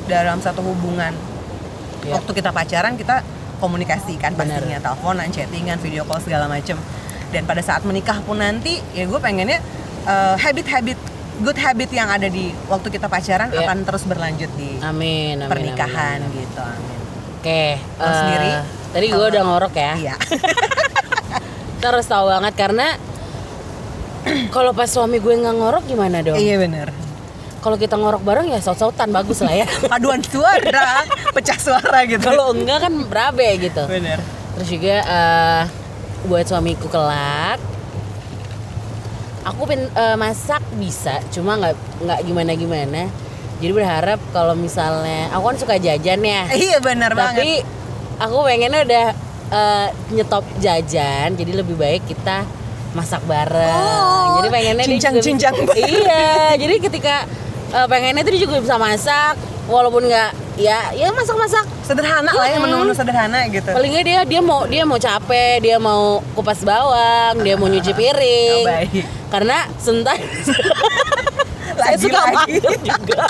dalam 0.08 0.40
satu 0.40 0.64
hubungan 0.64 1.12
Iya. 2.04 2.20
waktu 2.20 2.36
kita 2.36 2.52
pacaran 2.52 3.00
kita 3.00 3.24
komunikasi 3.64 4.20
kan 4.20 4.36
Benar. 4.36 4.60
pastinya 4.60 4.78
teleponan 4.80 5.28
chattingan 5.32 5.80
video 5.80 6.04
call 6.04 6.20
segala 6.20 6.44
macem 6.52 6.76
dan 7.32 7.48
pada 7.48 7.64
saat 7.64 7.80
menikah 7.80 8.20
pun 8.20 8.36
nanti 8.36 8.76
ya 8.92 9.08
gue 9.08 9.16
pengennya 9.16 9.56
eh, 10.04 10.34
habit-habit 10.36 11.13
good 11.36 11.56
habit 11.56 11.90
yang 11.90 12.06
ada 12.06 12.26
di 12.26 12.52
waktu 12.66 12.88
kita 12.88 13.06
pacaran 13.06 13.48
Iya. 13.48 13.64
akan 13.64 13.78
terus 13.82 14.04
berlanjut 14.04 14.50
di 14.54 14.78
Amin, 14.78 15.34
amin. 15.36 15.48
pernikahan 15.48 16.20
amin, 16.20 16.28
amin. 16.28 16.40
gitu 16.40 16.60
amin 16.60 16.98
Oke. 17.36 17.76
Lo 17.94 18.02
eh, 18.02 18.14
sendiri? 18.14 18.50
Tadi 18.88 19.06
gue 19.06 19.26
udah 19.28 19.42
ngorok 19.42 19.74
ya. 19.74 19.92
iya 19.96 20.14
harus 21.84 22.06
tahu 22.06 22.24
banget 22.26 22.54
karena 22.54 22.86
kalau 24.56 24.72
pas 24.72 24.88
suami 24.88 25.18
gue 25.18 25.34
nggak 25.34 25.52
ngorok 25.54 25.84
gimana 25.84 26.20
dong? 26.20 26.36
iya 26.36 26.56
bener 26.56 26.88
Kalau 27.60 27.76
kita 27.76 27.96
ngorok 27.96 28.20
bareng 28.20 28.44
ya 28.46 28.60
saut-sautan 28.60 29.08
bagus 29.08 29.40
lah 29.40 29.52
ya. 29.54 29.64
paduan 29.92 30.20
suara 30.20 31.00
pecah 31.32 31.56
suara 31.56 32.04
gitu 32.04 32.20
Kalau 32.22 32.52
enggak 32.52 32.80
kan 32.82 32.92
berabe 33.04 33.44
gitu. 33.58 33.84
bener 33.84 34.20
Terus 34.54 34.68
juga 34.70 34.96
eh, 35.00 35.62
buat 36.24 36.44
suamiku 36.44 36.88
kelak, 36.88 37.60
aku 39.44 39.62
eh, 39.70 40.16
masak 40.16 40.64
bisa, 40.74 41.20
cuma 41.28 41.54
nggak 41.54 41.74
nggak 42.00 42.20
gimana 42.22 42.52
gimana. 42.52 43.02
Jadi 43.54 43.70
berharap 43.70 44.18
kalau 44.32 44.52
misalnya 44.52 45.30
aku 45.30 45.44
kan 45.46 45.56
suka 45.56 45.74
jajan 45.78 46.20
ya, 46.20 46.42
iya 46.50 46.78
bener 46.80 47.14
banget 47.14 47.38
tapi 47.38 47.50
aku 48.18 48.36
pengennya 48.42 48.80
udah 48.82 49.06
eh, 49.50 49.86
nyetop 50.10 50.44
jajan, 50.58 51.32
jadi 51.32 51.52
lebih 51.54 51.76
baik 51.76 52.02
kita 52.04 52.42
masak 52.92 53.22
bareng. 53.24 53.74
Oh, 53.74 54.38
jadi 54.38 54.48
pengennya 54.50 54.74
dia 54.80 54.90
juga- 54.90 54.94
cincang-cincang 55.14 55.54
bareng. 55.62 55.86
Iya, 55.86 56.26
jadi 56.56 56.74
ketika 56.80 57.14
eh, 57.70 57.86
pengennya 57.86 58.22
tuh 58.22 58.32
dia 58.32 58.42
juga 58.42 58.56
bisa 58.58 58.76
masak, 58.76 59.34
walaupun 59.66 60.04
nggak 60.04 60.30
ya 60.54 60.94
ya 60.94 61.10
masak-masak 61.10 61.66
sederhana 61.82 62.30
lah 62.30 62.46
ya 62.46 62.54
Mm-mm. 62.54 62.62
menu-menu 62.62 62.94
sederhana 62.94 63.42
gitu 63.48 63.74
palingnya 63.74 64.02
dia 64.06 64.18
dia 64.22 64.38
mau 64.38 64.62
dia 64.64 64.86
mau 64.86 64.94
capek 64.94 65.58
dia 65.58 65.76
mau 65.76 66.22
kupas 66.30 66.62
bawang 66.62 67.42
dia 67.42 67.58
mau 67.58 67.66
nyuci 67.66 67.90
piring 67.90 68.62
Oh, 68.62 68.70
baik. 68.70 69.02
Karena 69.34 69.66
sentai. 69.76 70.22
Saya 71.74 71.96
suka 71.98 72.20
mager 72.30 72.74
juga. 72.78 73.26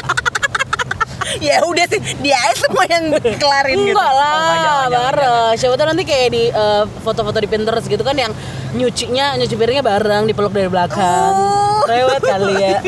Ya 1.40 1.64
udah 1.64 1.88
sih 1.88 1.98
dia 2.20 2.36
aja 2.36 2.54
semua 2.54 2.84
yang 2.84 3.08
kelarin 3.40 3.80
gitu. 3.80 3.90
Enggak 3.90 4.06
Oh, 4.06 4.20
lah 4.20 4.54
jangan, 4.54 4.88
bareng. 4.92 5.52
siapa 5.56 5.74
tahu 5.74 5.86
nanti 5.88 6.04
kayak 6.04 6.28
di 6.30 6.42
eh, 6.46 6.84
foto-foto 7.00 7.40
di 7.40 7.48
Pinterest 7.48 7.88
gitu 7.88 8.04
kan 8.04 8.14
yang 8.14 8.30
nyucinya 8.72 9.34
nyuci 9.34 9.56
piringnya 9.56 9.82
bareng 9.82 10.28
dipeluk 10.28 10.52
dari 10.52 10.68
belakang. 10.68 11.32
Oh. 11.32 11.82
lewat 11.84 12.20
kali 12.22 12.54
ya. 12.54 12.78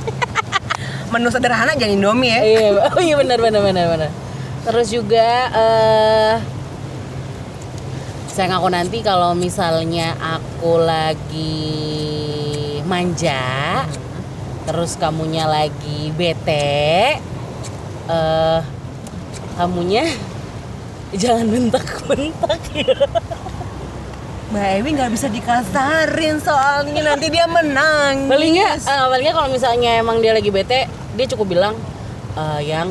Menu 1.12 1.28
sederhana 1.28 1.74
jangan 1.74 1.94
indomie 1.94 2.30
ya. 2.30 2.40
Iya 2.40 2.66
oh 2.88 3.00
iya 3.00 3.14
benar 3.14 3.38
benar 3.38 3.60
benar 3.60 3.84
benar. 3.86 4.10
Terus 4.60 4.86
juga 4.88 5.28
eh 5.52 6.34
saya 8.40 8.56
ngaku 8.56 8.72
nanti 8.72 8.98
kalau 9.04 9.36
misalnya 9.36 10.16
aku 10.16 10.80
lagi 10.80 11.60
manja 12.88 13.84
terus 14.64 14.96
kamunya 14.96 15.44
lagi 15.44 16.08
bete 16.16 17.20
eh 18.08 18.60
kamunya 19.60 20.08
jangan 21.20 21.52
bentak-bentak 21.52 22.60
ya. 22.72 22.96
Mbak 24.56 24.68
Ewi 24.72 24.88
nggak 24.96 25.12
bisa 25.12 25.28
dikasarin 25.28 26.40
soalnya 26.40 27.12
nanti 27.12 27.28
dia 27.28 27.44
menang. 27.44 28.24
paling 28.24 28.56
nggak 28.56 28.88
eh, 28.88 29.04
paling 29.04 29.24
nggak 29.28 29.36
kalau 29.36 29.52
misalnya 29.52 30.00
emang 30.00 30.24
dia 30.24 30.32
lagi 30.32 30.48
bete 30.48 30.88
dia 30.88 31.26
cukup 31.28 31.60
bilang 31.60 31.76
"Eh, 32.40 32.72
yang 32.72 32.88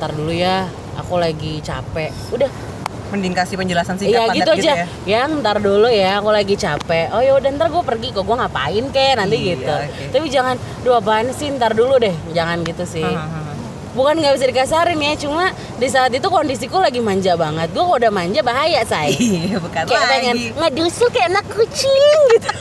ntar 0.00 0.16
dulu 0.16 0.32
ya 0.32 0.64
aku 0.96 1.20
lagi 1.20 1.60
capek 1.60 2.16
udah 2.32 2.75
Mending 3.06 3.32
kasih 3.32 3.54
penjelasan 3.54 3.94
singkat 3.94 4.12
Iya 4.12 4.20
padat 4.24 4.36
gitu 4.36 4.50
aja. 4.58 4.72
ya. 4.72 4.84
Yang 5.06 5.28
ntar 5.38 5.56
dulu 5.58 5.86
ya, 5.86 6.18
aku 6.18 6.28
lagi 6.28 6.54
capek. 6.54 7.06
Oh 7.10 7.20
ya 7.20 7.34
udah 7.34 7.48
ntar 7.52 7.68
gue 7.68 7.80
pergi 7.80 8.06
kok, 8.10 8.20
gue 8.20 8.36
ngapain 8.36 8.84
kek 8.88 9.12
nanti 9.14 9.36
Iya, 9.36 9.52
gitu. 9.52 9.72
oke. 9.72 10.02
Tapi 10.10 10.26
jangan, 10.26 10.54
duh 10.82 10.94
apaan 10.94 11.30
sih 11.30 11.50
ntar 11.50 11.72
dulu 11.72 11.96
deh, 11.96 12.12
jangan 12.30 12.60
gitu 12.60 12.82
sih. 12.82 13.00
Hahaha. 13.00 13.44
Bukan 13.92 14.14
nggak 14.14 14.32
bisa 14.34 14.44
dikasarin 14.44 14.98
ya, 14.98 15.12
cuma 15.16 15.50
di 15.74 15.86
saat 15.86 16.10
itu 16.10 16.26
kondisiku 16.26 16.76
lagi 16.76 16.98
manja 16.98 17.32
banget. 17.32 17.70
Gue 17.70 17.80
udah 17.80 18.10
manja 18.10 18.40
bahaya 18.40 18.82
say. 18.82 19.08
Iya, 19.40 19.56
bukan 19.56 19.82
kayak 19.84 20.06
pengen 20.06 20.36
lagi. 20.36 20.52
ngedusul 20.52 21.08
kayak 21.08 21.26
anak 21.30 21.44
kucing 21.48 22.18
gitu. 22.30 22.50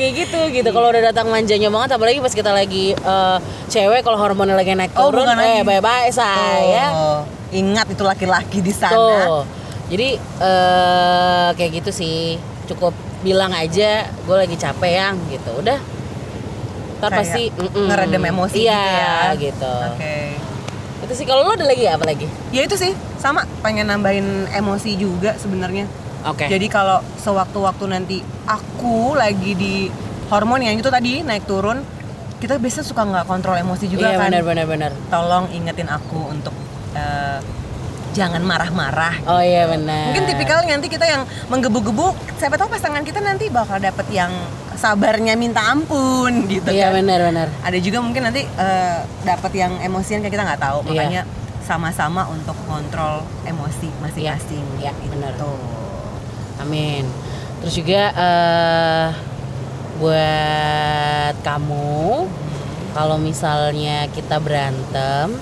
kayak 0.00 0.12
gitu 0.16 0.40
gitu 0.48 0.68
kalau 0.72 0.88
udah 0.88 1.12
datang 1.12 1.28
manjanya 1.28 1.68
banget 1.68 2.00
apalagi 2.00 2.24
pas 2.24 2.32
kita 2.32 2.56
lagi 2.56 2.96
eh, 2.96 3.38
cewek 3.68 4.00
kalau 4.00 4.16
hormonnya 4.16 4.56
lagi 4.56 4.72
naik 4.72 4.96
Oh, 4.96 5.12
turun 5.12 5.28
eh 5.36 5.60
bye 5.60 5.84
bye 5.84 6.08
saya 6.08 6.88
Tuh, 6.88 7.22
ingat 7.52 7.92
itu 7.92 8.00
laki-laki 8.00 8.64
di 8.64 8.72
sana. 8.72 8.96
Tuh. 8.96 9.42
Jadi 9.90 10.16
eh 10.16 11.48
kayak 11.52 11.70
gitu 11.82 11.90
sih. 11.92 12.40
Cukup 12.70 12.94
bilang 13.20 13.50
aja 13.50 14.06
gue 14.06 14.36
lagi 14.38 14.56
capek 14.56 14.92
yang 14.94 15.14
gitu. 15.28 15.50
Udah. 15.58 15.78
Ntar 17.00 17.10
Kayak 17.10 17.20
pasti 17.20 17.42
mm-mm. 17.50 17.84
ngeredam 17.90 18.24
emosi 18.24 18.58
iya, 18.64 18.80
gitu 18.80 18.94
ya. 18.94 19.14
gitu. 19.36 19.74
Oke. 19.96 20.16
Itu 21.00 21.12
sih 21.16 21.26
kalau 21.26 21.42
lo 21.48 21.52
ada 21.56 21.66
lagi 21.66 21.84
apa 21.90 22.04
lagi? 22.06 22.28
Ya 22.54 22.62
itu 22.62 22.76
sih, 22.76 22.92
sama 23.18 23.48
pengen 23.64 23.88
nambahin 23.88 24.46
emosi 24.52 24.94
juga 25.00 25.34
sebenarnya. 25.40 25.88
Oke. 26.26 26.46
Jadi 26.46 26.66
kalau 26.66 27.00
sewaktu-waktu 27.16 27.84
nanti 27.88 28.16
aku 28.44 29.16
lagi 29.16 29.54
di 29.54 29.74
hormon 30.28 30.60
yang 30.60 30.76
itu 30.76 30.88
tadi 30.88 31.24
naik 31.24 31.44
turun, 31.44 31.80
kita 32.38 32.56
biasa 32.56 32.80
suka 32.80 33.04
nggak 33.04 33.24
kontrol 33.24 33.56
emosi 33.56 33.84
juga 33.86 34.08
iya 34.08 34.18
kan. 34.18 34.28
benar 34.28 34.42
benar 34.44 34.66
benar. 34.68 34.90
Tolong 35.08 35.48
ingetin 35.50 35.88
aku 35.88 36.20
untuk 36.28 36.52
eh, 36.92 37.38
jangan 38.10 38.42
marah-marah. 38.42 39.22
Oh 39.24 39.38
iya 39.38 39.64
benar. 39.64 40.10
Mungkin 40.12 40.24
tipikal 40.26 40.60
nanti 40.64 40.88
kita 40.88 41.06
yang 41.06 41.22
menggebu-gebu, 41.46 42.10
siapa 42.36 42.58
tahu 42.58 42.68
pasangan 42.68 43.06
kita 43.06 43.22
nanti 43.22 43.48
bakal 43.48 43.78
dapet 43.78 44.06
yang 44.10 44.32
sabarnya 44.74 45.36
minta 45.36 45.60
ampun 45.68 46.48
gitu 46.48 46.72
Iya 46.72 46.88
kan. 46.88 47.04
benar 47.04 47.20
benar. 47.28 47.48
Ada 47.60 47.78
juga 47.78 48.00
mungkin 48.00 48.24
nanti 48.24 48.42
eh, 48.44 48.98
dapet 49.22 49.52
yang 49.54 49.76
emosian 49.78 50.20
kayak 50.20 50.32
kita 50.32 50.44
nggak 50.44 50.62
tahu, 50.62 50.78
Iya. 50.84 50.88
makanya 50.90 51.22
sama-sama 51.60 52.26
untuk 52.26 52.56
kontrol 52.66 53.22
emosi 53.46 53.88
masing-masing. 54.02 54.64
Iya, 54.82 54.90
iya, 54.90 55.08
benar. 55.12 55.32
Amin. 56.60 57.08
Terus 57.60 57.74
juga 57.76 58.02
eh 58.14 59.08
buat 60.00 61.34
kamu 61.44 62.24
kalau 62.96 63.20
misalnya 63.20 64.08
kita 64.08 64.40
berantem 64.40 65.36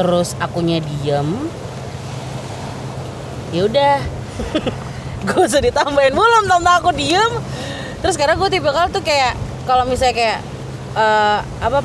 terus 0.00 0.32
akunya 0.40 0.80
diem 0.80 1.52
ya 3.54 3.62
udah. 3.70 3.98
Gue 5.28 5.46
usah 5.46 5.62
ditambahin. 5.62 6.12
Belum 6.12 6.44
tentang 6.50 6.82
aku 6.82 6.90
diem. 6.92 7.32
Terus 8.02 8.20
karena 8.20 8.36
gue 8.36 8.48
tipikal 8.52 8.90
tuh 8.92 9.00
kayak 9.00 9.32
kalau 9.64 9.88
misalnya 9.88 10.12
kayak 10.12 10.38
eh, 10.92 11.38
apa 11.64 11.80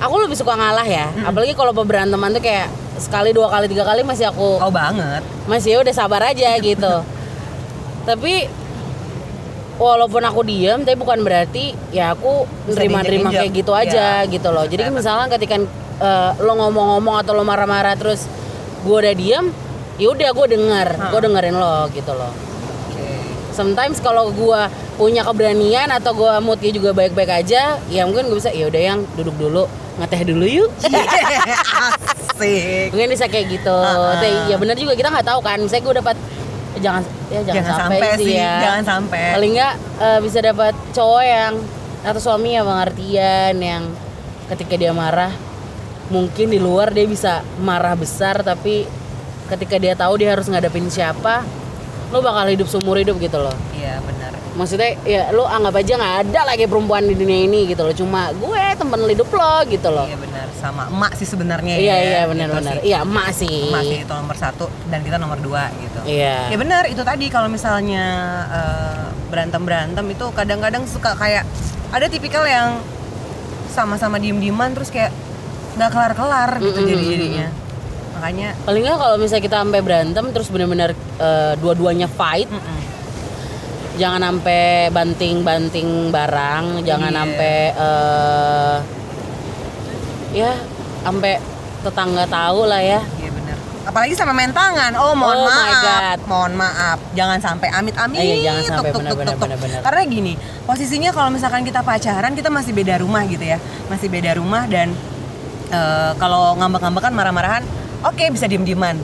aku 0.00 0.14
lebih 0.24 0.38
suka 0.38 0.56
ngalah 0.56 0.86
ya. 0.86 1.12
Apalagi 1.26 1.52
kalau 1.52 1.76
beranteman 1.76 2.32
tuh 2.32 2.40
kayak 2.40 2.72
sekali 2.98 3.30
dua 3.30 3.46
kali 3.46 3.66
tiga 3.66 3.84
kali 3.84 4.00
masih 4.00 4.26
aku 4.26 4.58
Oh 4.58 4.70
banget. 4.70 5.20
masih 5.44 5.70
ya 5.72 5.78
udah 5.80 5.94
sabar 5.94 6.22
aja 6.24 6.56
gitu 6.62 6.94
tapi 8.02 8.46
walaupun 9.76 10.22
aku 10.22 10.40
diem 10.42 10.80
tapi 10.80 10.96
bukan 10.96 11.20
berarti 11.20 11.74
ya 11.90 12.10
aku 12.10 12.44
terima-terima 12.66 13.28
diinjak-injak. 13.28 13.40
kayak 13.42 13.52
gitu 13.54 13.72
aja 13.72 14.06
Iya. 14.20 14.30
gitu 14.30 14.48
loh 14.48 14.64
jadi 14.64 14.88
Benar. 14.88 14.96
misalnya 14.96 15.26
ketika 15.28 15.56
eh, 15.98 16.30
lo 16.38 16.52
ngomong-ngomong 16.56 17.20
atau 17.20 17.32
lo 17.32 17.42
marah-marah 17.42 17.92
terus 17.94 18.24
gue 18.80 18.96
udah 18.96 19.12
diem 19.12 19.46
ya 19.96 20.08
udah 20.08 20.30
gue 20.30 20.46
denger 20.50 20.88
Hmm. 20.94 21.08
gue 21.08 21.20
dengerin 21.22 21.56
lo 21.56 21.88
gitu 21.90 22.12
loh 22.12 22.32
sometimes 23.50 23.98
kalau 23.98 24.28
gue 24.30 24.60
punya 24.96 25.20
keberanian 25.22 25.88
atau 25.90 26.12
gue 26.14 26.32
moodnya 26.40 26.68
juga 26.70 26.92
baik-baik 26.92 27.32
aja 27.38 27.80
ya 27.86 28.04
mungkin 28.04 28.28
gue 28.28 28.36
bisa 28.36 28.48
ya 28.50 28.64
udah 28.66 28.82
yang 28.82 29.00
duduk 29.12 29.32
dulu 29.34 29.64
ngeteh 29.96 30.22
dulu 30.26 30.44
yuk 30.44 30.68
Asik. 32.36 32.88
mungkin 32.92 33.08
bisa 33.10 33.26
kayak 33.26 33.46
gitu 33.50 33.72
ah. 33.72 34.16
Tapi 34.16 34.28
ya 34.46 34.56
benar 34.56 34.76
juga 34.76 34.92
kita 34.92 35.08
nggak 35.08 35.26
tahu 35.26 35.40
kan 35.40 35.58
misalnya 35.58 35.82
gue 35.82 35.94
dapat 35.96 36.16
eh, 36.72 36.80
jangan 36.80 37.02
ya 37.26 37.40
jangan, 37.40 37.54
Jangan 37.56 37.72
sampai, 37.74 37.98
sampai 37.98 38.18
sih 38.20 38.32
ya 38.34 38.54
jangan 38.60 38.84
sampai. 38.84 39.24
paling 39.32 39.52
nggak 39.54 39.74
eh, 39.98 40.18
bisa 40.20 40.38
dapat 40.40 40.74
cowok 40.92 41.24
yang 41.24 41.52
atau 42.02 42.20
suami 42.20 42.48
yang 42.52 42.64
pengertian 42.64 43.54
yang 43.58 43.82
ketika 44.46 44.74
dia 44.74 44.92
marah 44.92 45.32
mungkin 46.06 46.46
di 46.46 46.62
luar 46.62 46.94
dia 46.94 47.02
bisa 47.02 47.32
marah 47.58 47.98
besar 47.98 48.38
tapi 48.40 48.86
ketika 49.46 49.74
dia 49.74 49.94
tahu 49.94 50.14
dia 50.16 50.30
harus 50.30 50.46
ngadepin 50.46 50.86
siapa 50.86 51.42
lo 52.08 52.22
bakal 52.22 52.46
hidup 52.46 52.70
seumur 52.70 52.94
hidup 52.94 53.18
gitu 53.18 53.42
loh 53.42 53.54
Iya 53.74 53.98
benar. 53.98 54.32
Maksudnya 54.56 54.96
ya 55.02 55.30
lo 55.30 55.44
anggap 55.44 55.76
aja 55.76 55.92
nggak 55.94 56.14
ada 56.24 56.40
lagi 56.44 56.64
perempuan 56.64 57.04
di 57.04 57.12
dunia 57.12 57.44
ini 57.44 57.68
gitu 57.68 57.80
loh 57.80 57.92
cuma 57.92 58.32
gue 58.32 58.62
temen 58.74 59.00
hidup 59.06 59.28
lo 59.30 59.54
gitu 59.66 59.88
loh 59.88 60.04
Iya 60.04 60.16
benar. 60.16 60.46
Sama 60.56 60.88
emak 60.88 61.12
sih 61.14 61.24
sebenarnya 61.24 61.74
iya 61.76 61.92
ya. 61.92 61.94
iya 61.94 62.18
gitu 62.18 62.30
benar-benar 62.32 62.74
sih. 62.74 62.84
iya 62.84 62.98
emak 63.00 63.28
sih 63.30 63.58
Emak 63.68 63.82
sih 63.84 63.98
itu 64.00 64.12
nomor 64.12 64.34
satu 64.34 64.66
dan 64.86 65.00
kita 65.00 65.16
nomor 65.16 65.38
dua 65.38 65.68
gitu. 65.76 66.00
iya 66.04 66.48
Ya 66.48 66.56
benar 66.56 66.88
itu 66.88 67.00
tadi 67.00 67.28
kalau 67.28 67.46
misalnya 67.46 68.04
berantem 69.26 69.60
berantem 69.60 70.04
itu 70.06 70.24
kadang-kadang 70.32 70.82
suka 70.84 71.12
kayak 71.12 71.44
ada 71.88 72.06
tipikal 72.06 72.42
yang 72.42 72.80
sama-sama 73.68 74.16
diem-dieman 74.16 74.72
terus 74.72 74.88
kayak 74.88 75.12
nggak 75.76 75.90
kelar-kelar 75.90 76.50
gitu 76.58 76.72
Mm-mm, 76.74 76.88
jadi 76.88 77.04
jadinya. 77.06 77.46
Makanya 78.16 78.48
paling 78.64 78.82
nggak 78.82 78.96
kalau 78.96 79.16
misalnya 79.18 79.44
kita 79.44 79.56
sampai 79.60 79.80
berantem 79.82 80.24
terus 80.32 80.48
benar-benar 80.48 80.90
eh, 81.18 81.52
dua-duanya 81.58 82.08
fight 82.08 82.48
mm-mm. 82.48 82.80
Jangan 83.96 84.20
sampai 84.22 84.92
banting-banting 84.92 86.08
barang 86.08 86.64
jangan 86.82 87.08
Iya. 87.08 87.18
sampai 87.18 87.56
eh, 87.72 88.76
ya 90.34 90.52
sampai 91.00 91.32
tetangga 91.80 92.24
tahu 92.26 92.66
lah 92.66 92.82
ya 92.82 93.00
Iya 93.16 93.30
benar. 93.32 93.56
Apalagi 93.86 94.18
sama 94.18 94.34
main 94.34 94.50
tangan. 94.50 94.98
Oh 94.98 95.14
mohon 95.14 95.38
Oh 95.38 95.46
my 95.46 95.70
maaf. 95.70 95.78
God. 95.86 96.18
Mohon 96.26 96.52
maaf. 96.58 96.98
Jangan 97.14 97.38
sampai 97.38 97.70
amit-amit. 97.70 98.18
Iya, 98.18 98.34
jangan 98.50 98.62
sampai, 98.66 98.90
tuk, 98.90 98.98
tuk, 98.98 98.98
benar, 98.98 99.06
tuk, 99.06 99.18
benar, 99.22 99.30
tuk, 99.30 99.38
tuk. 99.38 99.42
benar, 99.46 99.58
benar. 99.62 99.80
Karena 99.86 100.02
gini, 100.10 100.32
posisinya 100.66 101.10
kalau 101.14 101.30
misalkan 101.30 101.62
kita 101.62 101.86
pacaran 101.86 102.34
kita 102.34 102.50
masih 102.50 102.74
beda 102.74 102.98
rumah 102.98 103.22
gitu 103.30 103.46
ya. 103.46 103.62
Masih 103.86 104.10
beda 104.10 104.34
rumah 104.34 104.66
dan 104.66 104.90
eh, 105.70 106.12
kalau 106.18 106.58
ngambek-ngambekan 106.58 107.14
marah-marahan, 107.14 107.62
oke 108.02 108.26
bisa 108.26 108.50
diem-dieman. 108.50 108.98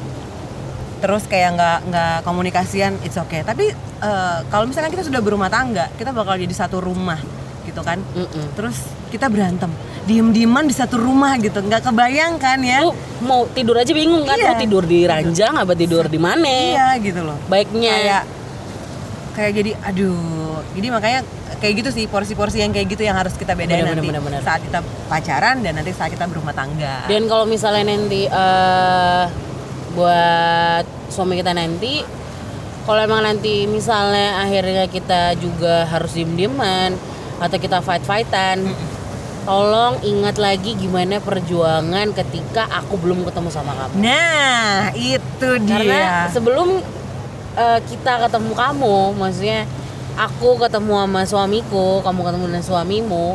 Terus 1.03 1.27
kayak 1.27 1.51
nggak 1.53 1.79
nggak 1.85 2.17
komunikasian, 2.23 2.95
it's 3.03 3.17
okay. 3.17 3.43
Tapi 3.43 3.75
eh, 4.01 4.39
kalau 4.47 4.65
misalkan 4.65 4.89
kita 4.89 5.03
sudah 5.03 5.19
berumah 5.19 5.49
tangga, 5.49 5.91
kita 5.93 6.11
bakal 6.11 6.35
jadi 6.37 6.55
satu 6.57 6.79
rumah 6.79 7.19
gitu 7.63 7.83
kan. 7.83 7.99
Mm-mm. 8.15 8.55
Terus 8.55 8.79
kita 9.09 9.27
berantem, 9.27 9.69
diem-dieman 10.03 10.65
di 10.65 10.73
satu 10.73 10.97
rumah 10.97 11.37
gitu, 11.37 11.59
nggak 11.59 11.85
kebayangkan 11.85 12.59
ya. 12.59 12.81
lu 12.81 12.95
mau 13.21 13.45
tidur 13.47 13.77
aja 13.77 13.91
bingung 13.91 14.23
kan 14.23 14.35
Iya. 14.35 14.47
mau 14.47 14.57
tidur 14.57 14.83
di 14.83 15.05
ranjang 15.05 15.53
apa 15.53 15.75
tidur 15.75 16.07
di 16.07 16.17
mana 16.17 16.47
Iya 16.47 16.87
gitu 16.99 17.21
loh. 17.21 17.37
baiknya 17.45 17.93
kayak 17.93 18.23
kayak 19.33 19.53
jadi 19.55 19.71
aduh 19.81 20.17
jadi 20.73 20.87
makanya 20.89 21.21
kayak 21.57 21.75
gitu 21.79 21.91
sih 21.91 22.05
porsi-porsi 22.07 22.59
yang 22.59 22.69
kayak 22.71 22.89
gitu 22.89 23.03
yang 23.03 23.15
harus 23.15 23.33
kita 23.33 23.53
bedain 23.53 23.81
Bener, 23.81 23.95
nanti 23.95 24.03
bener, 24.03 24.19
bener, 24.19 24.41
bener. 24.41 24.41
saat 24.43 24.61
kita 24.61 24.81
pacaran 25.07 25.61
dan 25.61 25.73
nanti 25.75 25.93
saat 25.93 26.11
kita 26.11 26.27
berumah 26.27 26.51
tangga 26.51 27.07
Dan 27.07 27.25
kalau 27.27 27.45
misalnya 27.45 27.85
nanti 27.87 28.27
eh 28.27 29.25
buat 29.93 30.85
suami 31.13 31.39
kita 31.39 31.53
nanti. 31.57 32.05
Kalau 32.83 32.99
emang 32.99 33.23
nanti 33.23 33.71
misalnya 33.71 34.43
akhirnya 34.43 34.91
kita 34.91 35.39
juga 35.39 35.87
harus 35.87 36.19
diem-dieman 36.19 36.99
atau 37.39 37.59
kita 37.59 37.79
fight-fightan 37.79 38.75
tolong 39.43 39.99
ingat 40.07 40.39
lagi 40.39 40.79
gimana 40.79 41.19
perjuangan 41.19 42.15
ketika 42.15 42.67
aku 42.71 42.95
belum 42.99 43.27
ketemu 43.27 43.51
sama 43.51 43.75
kamu. 43.75 43.95
Nah 44.03 44.95
itu 44.95 45.49
karena 45.67 45.99
dia. 45.99 46.19
sebelum 46.31 46.79
eh, 47.59 47.81
kita 47.87 48.23
ketemu 48.27 48.53
kamu 48.55 48.99
maksudnya 49.19 49.67
aku 50.15 50.59
ketemu 50.63 50.93
sama 51.07 51.23
suamiku 51.27 52.03
kamu 52.07 52.21
ketemu 52.23 52.45
dengan 52.55 52.65
suamimu 52.67 53.27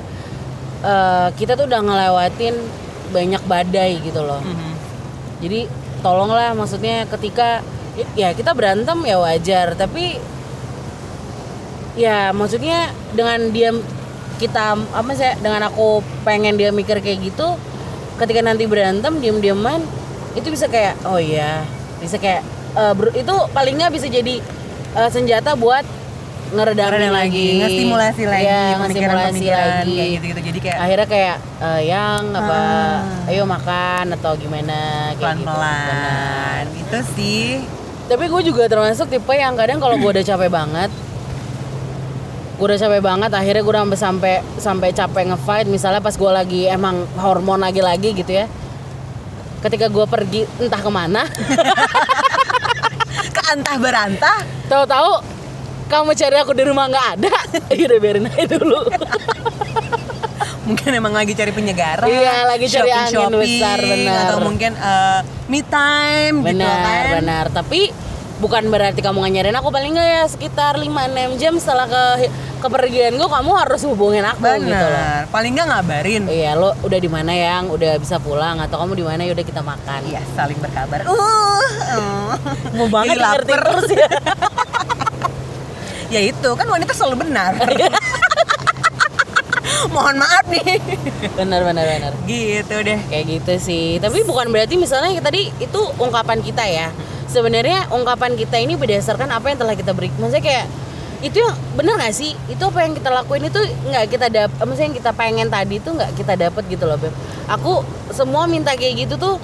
eh, 0.83 1.27
kita 1.35 1.59
tuh 1.59 1.67
udah 1.67 1.81
ngelewatin 1.83 2.55
banyak 3.11 3.43
badai 3.47 3.99
gitu 4.03 4.19
loh. 4.23 4.43
Mhm. 4.43 4.71
jadi 5.39 5.61
tolonglah 6.01 6.53
maksudnya 6.53 7.05
ketika 7.09 7.61
ya 8.13 8.33
kita 8.37 8.53
berantem 8.53 8.97
ya 9.05 9.17
wajar 9.17 9.73
tapi 9.73 10.21
ya 11.97 12.29
maksudnya 12.29 12.93
dengan 13.17 13.49
dia 13.49 13.73
kita 14.37 14.77
apa 14.93 15.11
sih 15.17 15.33
dengan 15.41 15.65
aku 15.65 16.05
pengen 16.21 16.53
dia 16.61 16.69
mikir 16.69 17.01
kayak 17.01 17.25
gitu 17.33 17.57
ketika 18.21 18.45
nanti 18.45 18.69
berantem 18.69 19.17
diem-dieman 19.17 19.81
itu 20.37 20.53
bisa 20.53 20.69
kayak 20.69 20.93
oh 21.09 21.17
iya 21.17 21.65
bisa 21.97 22.21
kayak 22.21 22.45
ber- 22.93 23.17
itu 23.17 23.33
paling 23.49 23.81
nggak 23.81 23.93
bisa 23.97 24.05
jadi 24.05 24.37
eh, 24.93 25.09
senjata 25.09 25.57
buat 25.57 25.81
ngeredamin 26.47 26.87
Ngeredamin 26.89 27.11
lagi, 27.13 27.47
ngestimulasi 27.59 28.23
lagi, 28.23 28.45
pemikiran- 28.47 28.79
ngestimulasi 28.79 29.45
lagi. 29.45 29.93
kayak 29.93 30.09
gitu-gitu. 30.13 30.41
Jadi 30.45 30.59
kayak- 30.61 30.79
akhirnya 30.79 31.07
kayak 31.07 31.35
eh, 31.59 31.81
yang 31.85 32.21
apa 32.31 32.59
Ah. 33.03 33.29
ayo 33.29 33.43
makan 33.43 34.05
atau 34.13 34.31
gimana 34.33 34.79
kayak 35.13 35.35
gitu. 35.35 35.43
Pelan-pelan 35.43 36.63
itu 36.73 36.99
sih. 37.13 37.47
Tapi 38.07 38.23
gue 38.25 38.41
juga 38.45 38.63
termasuk 38.65 39.07
tipe 39.07 39.33
yang 39.33 39.53
kadang 39.53 39.77
kalau 39.77 39.95
gue 39.95 40.09
udah 40.09 40.23
capek 40.23 40.47
banget 40.47 40.91
gue 42.57 42.65
udah 42.65 42.79
capek 42.79 43.01
banget 43.01 43.29
akhirnya 43.29 43.61
gue 43.61 43.73
sampai 43.75 43.97
sampai 43.97 44.33
sampai 44.57 44.89
capek 44.89 45.23
ngefight. 45.29 45.67
Misalnya 45.67 45.99
pas 45.99 46.11
gue 46.11 46.31
lagi 46.31 46.65
emang 46.65 47.05
hormon 47.15 47.59
lagi 47.59 47.79
lagi 47.79 48.13
gitu 48.13 48.33
ya. 48.33 48.49
Ketika 49.59 49.85
gue 49.87 50.05
pergi 50.05 50.41
entah 50.57 50.79
ke 50.79 50.89
mana. 50.89 51.21
Ke 53.29 53.41
antah 53.47 53.77
berantah? 53.77 54.37
Tahu-tahu 54.65 55.11
kamu 55.87 56.11
cari 56.13 56.35
aku 56.37 56.51
di 56.51 56.63
rumah 56.63 56.85
nggak 56.85 57.07
ada 57.15 57.33
ya 57.77 57.83
udah 57.87 57.99
biarin 57.99 58.27
aja 58.27 58.45
dulu 58.53 58.79
mungkin 60.67 60.89
emang 60.91 61.15
lagi 61.15 61.31
cari 61.31 61.55
penyegaran 61.55 62.03
Iya, 62.05 62.43
lagi 62.43 62.67
cari 62.67 62.91
angin 62.91 63.15
shopping-shopping, 63.15 63.39
besar, 63.39 63.77
benar. 63.79 64.19
atau 64.27 64.37
mungkin 64.43 64.71
eh, 64.75 65.19
me 65.47 65.59
time 65.63 66.35
gitu 66.43 66.47
benar 66.51 66.75
kan 66.75 67.05
benar 67.23 67.45
tapi 67.55 67.81
bukan 68.37 68.67
berarti 68.67 68.99
kamu 68.99 69.17
nggak 69.17 69.33
nyariin 69.33 69.57
aku 69.57 69.69
paling 69.71 69.95
nggak 69.95 70.09
ya 70.11 70.23
sekitar 70.27 70.75
5-6 70.75 71.41
jam 71.41 71.53
setelah 71.55 71.87
ke 71.87 72.03
kepergian 72.57 73.15
gue 73.15 73.29
kamu 73.29 73.51
harus 73.53 73.81
hubungin 73.87 74.27
aku 74.27 74.43
benar 74.43 74.61
gitu 74.61 74.85
loh 74.85 75.17
paling 75.31 75.51
nggak 75.55 75.67
ngabarin 75.71 76.23
Iya, 76.27 76.51
lo 76.53 76.75
udah 76.83 76.99
di 76.99 77.09
mana 77.09 77.31
yang 77.31 77.71
udah 77.71 77.95
bisa 77.95 78.19
pulang 78.19 78.59
atau 78.59 78.77
kamu 78.77 78.93
di 78.93 79.05
mana 79.07 79.21
ya 79.23 79.31
udah 79.33 79.45
kita 79.45 79.61
makan. 79.63 80.01
Iya, 80.05 80.21
saling 80.35 80.57
berkabar. 80.59 81.05
Uh, 81.05 81.15
uh. 81.15 82.33
Mau 82.75 82.89
banget 82.91 83.15
ngerti 83.15 83.53
terus 83.53 83.87
ya. 83.89 84.09
ya 86.07 86.21
itu 86.23 86.49
kan 86.55 86.67
wanita 86.67 86.95
selalu 86.95 87.27
benar. 87.27 87.53
Mohon 89.93 90.15
maaf 90.19 90.45
nih. 90.51 90.79
benar 91.37 91.61
benar 91.63 91.85
benar. 91.85 92.11
gitu 92.27 92.75
deh. 92.83 92.99
Kayak 93.07 93.25
gitu 93.39 93.53
sih. 93.61 93.85
Tapi 94.01 94.23
bukan 94.27 94.51
berarti 94.51 94.75
misalnya 94.75 95.15
tadi 95.21 95.51
itu 95.61 95.79
ungkapan 95.99 96.43
kita 96.43 96.63
ya. 96.65 96.91
Sebenarnya 97.27 97.91
ungkapan 97.91 98.39
kita 98.39 98.57
ini 98.59 98.79
berdasarkan 98.79 99.31
apa 99.31 99.51
yang 99.51 99.59
telah 99.59 99.75
kita 99.75 99.91
beri. 99.91 100.11
Maksudnya 100.15 100.43
kayak 100.43 100.65
itu 101.17 101.41
yang 101.41 101.57
bener 101.73 101.97
gak 101.97 102.13
sih? 102.13 102.37
Itu 102.45 102.69
apa 102.69 102.85
yang 102.85 102.93
kita 102.93 103.09
lakuin 103.09 103.49
itu 103.49 103.57
nggak 103.89 104.05
kita 104.13 104.29
dap, 104.29 104.53
maksudnya 104.61 104.93
yang 104.93 104.97
kita 105.01 105.11
pengen 105.17 105.47
tadi 105.49 105.81
itu 105.81 105.89
nggak 105.89 106.13
kita 106.13 106.37
dapet 106.37 106.63
gitu 106.69 106.85
loh 106.85 106.97
beb. 107.01 107.09
Aku 107.49 107.81
semua 108.13 108.45
minta 108.45 108.77
kayak 108.77 109.07
gitu 109.07 109.17
tuh 109.17 109.41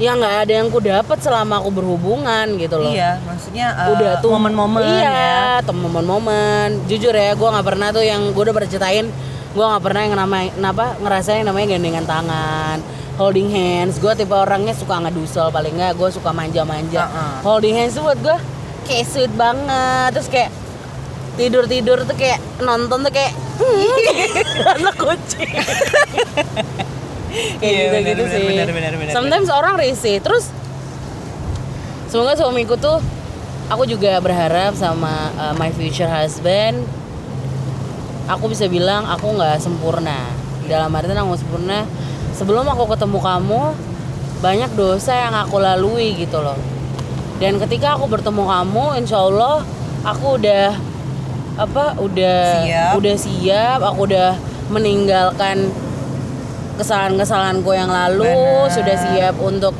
ya 0.00 0.16
nggak 0.16 0.34
ada 0.48 0.52
yang 0.64 0.72
ku 0.72 0.80
dapet 0.80 1.20
selama 1.20 1.60
aku 1.60 1.70
berhubungan 1.76 2.56
gitu 2.56 2.80
loh. 2.80 2.88
Iya, 2.88 3.20
maksudnya 3.20 3.76
eh, 3.76 3.92
udah 3.92 4.12
tuh 4.24 4.32
momen-momen 4.32 4.80
iya 4.80 5.60
ya. 5.60 5.70
momen-momen 5.70 6.88
jujur 6.88 7.12
ya 7.12 7.36
gue 7.36 7.48
nggak 7.52 7.66
pernah 7.68 7.92
tuh 7.92 8.00
yang 8.00 8.32
gue 8.32 8.42
udah 8.48 8.56
pernah 8.56 8.70
ceritain 8.72 9.06
gue 9.50 9.64
nggak 9.66 9.82
pernah 9.82 10.00
yang 10.08 10.16
namanya 10.16 10.48
kenapa 10.56 10.84
ngerasain 11.04 11.44
yang 11.44 11.48
namanya 11.52 11.76
gandengan 11.76 12.06
tangan 12.08 12.78
holding 13.20 13.52
hands 13.52 14.00
gue 14.00 14.12
tipe 14.16 14.32
orangnya 14.32 14.72
suka 14.72 14.96
ngedusel 15.04 15.52
paling 15.52 15.76
nggak 15.76 15.92
gue 16.00 16.08
suka 16.08 16.32
manja-manja 16.32 17.04
Uh-uh. 17.04 17.34
holding 17.44 17.76
hands 17.76 17.92
tuh 17.98 18.08
buat 18.08 18.18
gue 18.24 18.36
kayak 18.88 19.04
sweet 19.04 19.32
banget 19.36 20.16
terus 20.16 20.32
kayak 20.32 20.48
tidur 21.36 21.68
tidur 21.68 21.98
tuh 22.08 22.16
kayak 22.16 22.40
nonton 22.64 23.04
tuh 23.04 23.12
kayak 23.12 23.36
anak 24.80 24.96
kucing 24.96 25.50
kayak 27.30 27.62
Iya, 27.62 27.78
gitu 27.80 27.90
benar, 27.90 28.02
gitu 28.06 28.22
benar, 28.22 28.34
sih. 28.34 28.44
benar, 28.46 28.68
benar, 28.70 28.92
benar. 28.96 29.12
sometimes 29.12 29.48
orang 29.48 29.74
risih. 29.76 30.16
Terus 30.18 30.44
semoga 32.06 32.34
suamiku 32.34 32.74
tuh 32.74 32.98
aku 33.66 33.86
juga 33.86 34.18
berharap 34.18 34.74
sama 34.74 35.30
uh, 35.36 35.54
my 35.54 35.70
future 35.70 36.10
husband 36.10 36.82
aku 38.26 38.46
bisa 38.46 38.66
bilang 38.66 39.06
aku 39.06 39.34
nggak 39.34 39.58
sempurna. 39.58 40.26
Dalam 40.66 40.90
artian 40.94 41.18
aku 41.18 41.34
sempurna. 41.34 41.82
Sebelum 42.30 42.62
aku 42.64 42.86
ketemu 42.88 43.18
kamu 43.18 43.62
banyak 44.38 44.70
dosa 44.72 45.12
yang 45.12 45.34
aku 45.34 45.58
lalui 45.58 46.14
gitu 46.14 46.38
loh. 46.38 46.56
Dan 47.42 47.58
ketika 47.58 47.98
aku 47.98 48.06
bertemu 48.06 48.46
kamu 48.46 49.02
insya 49.02 49.18
Allah 49.18 49.66
aku 50.06 50.38
udah 50.38 50.72
apa 51.58 51.98
udah 51.98 52.40
Siap. 52.64 52.92
udah 52.96 53.14
siap 53.18 53.80
aku 53.82 54.08
udah 54.08 54.32
meninggalkan 54.70 55.68
kesalahan-kesalahanku 56.80 57.70
yang 57.76 57.92
lalu 57.92 58.24
Benar. 58.24 58.72
sudah 58.72 58.96
siap 58.96 59.36
untuk 59.38 59.76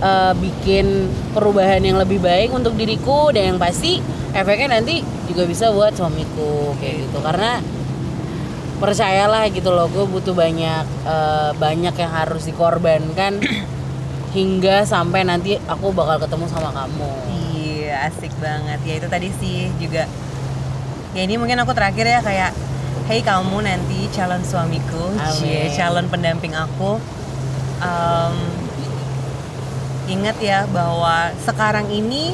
uh, 0.00 0.32
bikin 0.40 1.12
perubahan 1.36 1.84
yang 1.84 2.00
lebih 2.00 2.18
baik 2.18 2.50
untuk 2.56 2.74
diriku 2.80 3.28
dan 3.30 3.54
yang 3.54 3.58
pasti 3.60 4.00
efeknya 4.32 4.80
nanti 4.80 5.04
juga 5.28 5.44
bisa 5.44 5.68
buat 5.70 5.92
suamiku 5.92 6.72
kayak 6.80 7.06
gitu 7.06 7.18
karena 7.20 7.60
percayalah 8.80 9.44
gitu 9.52 9.68
loh 9.68 9.92
gue 9.92 10.08
butuh 10.08 10.32
banyak 10.32 10.88
uh, 11.04 11.52
banyak 11.60 11.92
yang 11.92 12.12
harus 12.12 12.48
dikorbankan 12.48 13.44
hingga 14.36 14.88
sampai 14.88 15.28
nanti 15.28 15.60
aku 15.68 15.92
bakal 15.92 16.16
ketemu 16.16 16.46
sama 16.48 16.72
kamu 16.72 17.12
Iya, 17.90 18.06
asik 18.06 18.30
banget. 18.38 18.78
Ya 18.86 18.94
itu 19.02 19.08
tadi 19.10 19.28
sih 19.42 19.66
juga. 19.82 20.06
Ya 21.10 21.26
ini 21.26 21.34
mungkin 21.42 21.58
aku 21.58 21.74
terakhir 21.74 22.06
ya 22.06 22.22
kayak 22.22 22.54
Hey 23.10 23.26
kamu 23.26 23.58
nanti 23.60 24.06
calon 24.14 24.38
suamiku, 24.40 25.10
Amin. 25.10 25.34
cie, 25.34 25.66
calon 25.74 26.06
pendamping 26.06 26.54
aku. 26.54 27.02
Em, 27.82 28.34
ingat 30.08 30.38
ya 30.38 30.62
bahwa 30.70 31.34
sekarang 31.42 31.90
ini 31.90 32.30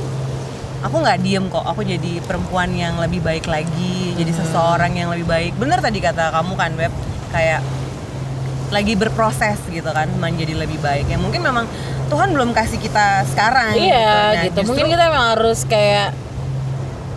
aku 0.85 1.01
nggak 1.01 1.25
diem 1.25 1.49
kok. 1.49 1.65
Aku 1.65 1.81
jadi 1.81 2.21
perempuan 2.21 2.77
yang 2.77 3.01
lebih 3.01 3.25
baik 3.25 3.49
lagi, 3.49 4.13
jadi 4.13 4.29
Hmm. 4.29 4.41
seseorang 4.45 4.93
yang 4.93 5.09
lebih 5.09 5.25
baik. 5.25 5.57
Bener 5.57 5.81
tadi 5.81 5.97
kata 5.97 6.29
kamu 6.31 6.53
kan, 6.55 6.71
Beb, 6.77 6.93
kayak 7.33 7.65
lagi 8.69 8.93
berproses 8.93 9.57
gitu 9.67 9.89
kan 9.89 10.13
menjadi 10.13 10.61
lebih 10.61 10.77
baik. 10.85 11.09
Ya 11.09 11.17
mungkin 11.17 11.41
memang 11.41 11.65
Tuhan 12.13 12.37
belum 12.37 12.53
kasih 12.53 12.77
kita 12.77 13.25
sekarang. 13.33 13.81
iya 13.81 14.37
Nah, 14.37 14.45
gitu 14.45 14.61
justru- 14.61 14.69
mungkin 14.69 14.87
kita 14.93 15.03
memang 15.09 15.25
harus 15.33 15.65
kayak 15.65 16.13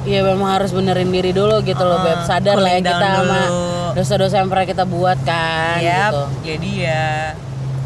ya 0.01 0.23
memang 0.23 0.49
harus 0.49 0.71
benerin 0.71 1.07
diri 1.07 1.31
dulu 1.31 1.59
gitu 1.61 1.79
loh 1.79 1.99
Uh, 1.99 2.05
beb 2.05 2.19
sadar 2.23 2.55
lah 2.55 2.71
ya 2.71 2.79
kita 2.79 2.95
sama 2.95 3.41
dulu. 3.43 3.95
dosa-dosa 3.95 4.35
yang 4.37 4.47
pernah 4.47 4.65
kita 4.65 4.83
buat 4.83 5.17
kan 5.21 5.77
Yap, 5.79 6.11
gitu 6.11 6.23
jadi 6.45 6.71
ya 6.79 7.05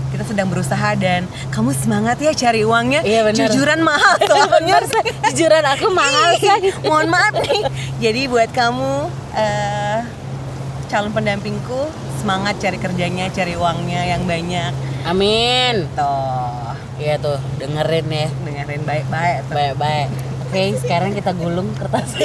kita 0.09 0.23
sedang 0.23 0.45
berusaha 0.45 0.93
dan 0.93 1.25
kamu 1.49 1.73
semangat 1.73 2.21
ya 2.21 2.29
cari 2.37 2.61
uangnya. 2.61 3.01
Iya, 3.01 3.25
benar. 3.25 3.49
Jujuran 3.49 3.81
mahal 3.81 4.13
soalnya. 4.29 4.77
jujuran 5.25 5.65
aku 5.65 5.89
mahal 5.89 6.37
sih 6.37 6.53
Mohon 6.85 7.07
maaf 7.09 7.33
nih. 7.41 7.65
Jadi 7.97 8.21
buat 8.29 8.53
kamu 8.53 9.09
eh 9.33 10.05
calon 10.85 11.09
pendampingku 11.09 11.89
semangat 12.21 12.61
cari 12.61 12.77
kerjanya, 12.77 13.25
cari 13.33 13.57
uangnya 13.57 14.05
yang 14.05 14.21
banyak. 14.29 14.69
amin 15.03 15.89
Toh, 15.97 16.77
iya 16.95 17.17
tuh 17.17 17.41
dengerin 17.57 18.05
ya 18.07 18.29
dengerin 18.45 18.85
baik-baik. 18.85 19.49
baik-baik 19.49 20.07
oke 20.53 20.79
sekarang 20.79 21.11
kita 21.11 21.31
gulung 21.33 21.73
kertas 21.73 22.13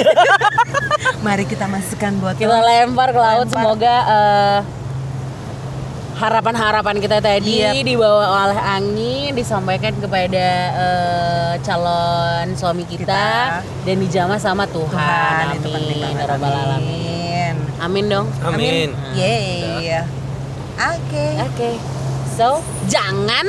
Mari 1.19 1.43
kita 1.43 1.65
masukkan 1.65 2.13
botol. 2.15 2.39
kita 2.39 2.57
lempar 2.59 3.09
ke 3.09 3.19
laut 3.19 3.43
Lempar. 3.43 3.59
semoga 3.59 3.95
eh, 4.07 4.59
harapan-harapan 6.15 6.95
kita 6.97 7.17
tadi 7.19 7.59
Iya. 7.61 7.71
dibawa 7.79 8.23
oleh 8.45 8.59
angin 8.59 9.31
disampaikan 9.33 9.95
kepada 9.95 10.47
eh, 10.75 11.53
calon 11.59 12.53
suami 12.53 12.83
kita, 12.83 13.03
Kita. 13.03 13.63
dan 13.83 13.95
dijamah 13.97 14.37
sama 14.37 14.63
Tuhan, 14.65 14.91
Tuhan, 14.91 15.55
itu 15.55 15.67
penting 15.69 15.97
amin 15.97 16.15
banget. 16.15 16.27
ya 16.39 16.59
alamin 16.59 16.75
Amin. 16.75 17.55
amin 17.79 18.05
dong 18.05 18.27
Amin. 18.41 18.89
Yeay. 19.13 20.03
Oke. 20.77 21.25
oke 21.41 21.69
so 22.31 22.59
jangan 22.85 23.43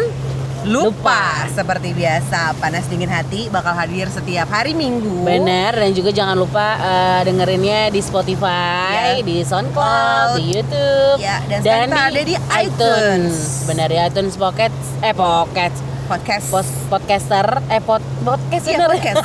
Lupa, 0.60 1.48
seperti 1.48 1.96
biasa 1.96 2.52
panas 2.60 2.84
dingin 2.84 3.08
hati 3.08 3.48
bakal 3.48 3.72
hadir 3.72 4.12
setiap 4.12 4.44
hari 4.46 4.76
Minggu. 4.76 5.24
Bener 5.24 5.72
dan 5.72 5.96
juga 5.96 6.12
jangan 6.12 6.36
lupa 6.36 6.76
eh, 6.76 7.20
dengerinnya 7.24 7.88
di 7.88 7.96
Spotify, 7.98 9.16
Ya. 9.16 9.24
di 9.24 9.40
SoundCloud, 9.40 10.36
di 10.36 10.44
YouTube, 10.52 11.16
Ya, 11.16 11.40
dan 11.48 11.64
sekarang 11.64 11.88
kita 11.88 12.00
ada 12.04 12.20
di 12.20 12.34
iTunes. 12.58 13.34
Bener 13.64 13.88
ya 13.88 14.02
iTunes 14.06 14.36
Pocket, 14.36 14.68
eh 15.00 15.16
Pocket, 15.16 15.72
Podcast. 16.04 16.46
Pos- 16.52 16.76
podcaster, 16.92 17.46
eh 17.66 17.80
pod, 17.80 18.04
podcast 18.20 18.64
Iya, 18.68 18.76
ya? 18.76 18.86
podcast. 18.86 19.16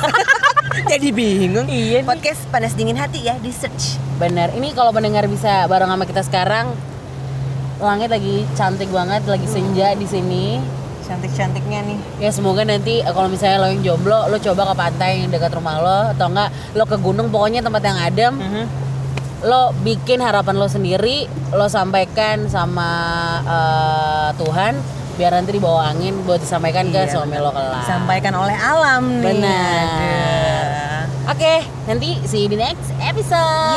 Jadi 0.92 1.08
bingung. 1.12 1.68
Iya 1.68 2.00
nih. 2.00 2.08
Podcast 2.08 2.48
panas 2.48 2.72
dingin 2.72 2.96
hati 2.96 3.20
ya 3.22 3.36
di 3.36 3.52
search. 3.52 4.00
Bener. 4.16 4.56
Ini 4.56 4.72
kalau 4.72 4.88
pendengar 4.88 5.28
bisa 5.28 5.68
bareng 5.68 5.88
sama 5.90 6.08
kita 6.08 6.24
sekarang, 6.24 6.72
langit 7.76 8.08
lagi 8.08 8.48
cantik 8.52 8.88
banget, 8.88 9.20
lagi 9.26 9.44
senja 9.44 9.92
di 9.92 10.08
sini. 10.08 10.46
Cantik-cantiknya 11.06 11.80
nih. 11.86 11.98
Ya 12.18 12.30
semoga 12.34 12.66
nanti 12.66 12.98
eh, 13.00 13.12
kalau 13.14 13.30
misalnya 13.30 13.62
lo 13.62 13.70
yang 13.70 13.82
jomblo, 13.86 14.26
lo 14.26 14.36
coba 14.42 14.74
ke 14.74 14.74
pantai 14.74 15.22
yang 15.22 15.30
dekat 15.30 15.54
rumah 15.54 15.78
lo 15.78 16.00
atau 16.12 16.26
enggak 16.26 16.50
lo 16.74 16.84
ke 16.84 16.96
gunung 16.98 17.30
pokoknya 17.30 17.62
tempat 17.62 17.82
yang 17.86 17.98
adem. 18.02 18.34
Lo 19.46 19.70
bikin 19.86 20.18
harapan 20.18 20.58
lo 20.58 20.66
sendiri, 20.66 21.30
lo 21.54 21.70
sampaikan 21.70 22.50
sama 22.50 22.90
eh, 23.46 24.28
Tuhan 24.42 24.74
biar 25.16 25.32
nanti 25.32 25.56
dibawa 25.56 25.96
angin 25.96 26.12
buat 26.28 26.44
disampaikan 26.44 26.92
ke 26.92 27.08
Iya, 27.08 27.12
suami 27.16 27.40
lo 27.40 27.48
kelak. 27.48 27.88
Disampaikan 27.88 28.36
oleh 28.36 28.52
alam 28.52 29.24
nih. 29.24 29.32
Benar. 29.32 29.86
Aduh. 29.88 31.32
Oke, 31.32 31.64
nanti 31.90 32.22
see 32.28 32.46
you 32.46 32.48
di 32.52 32.54
next 32.54 32.92
episode. 33.02 33.74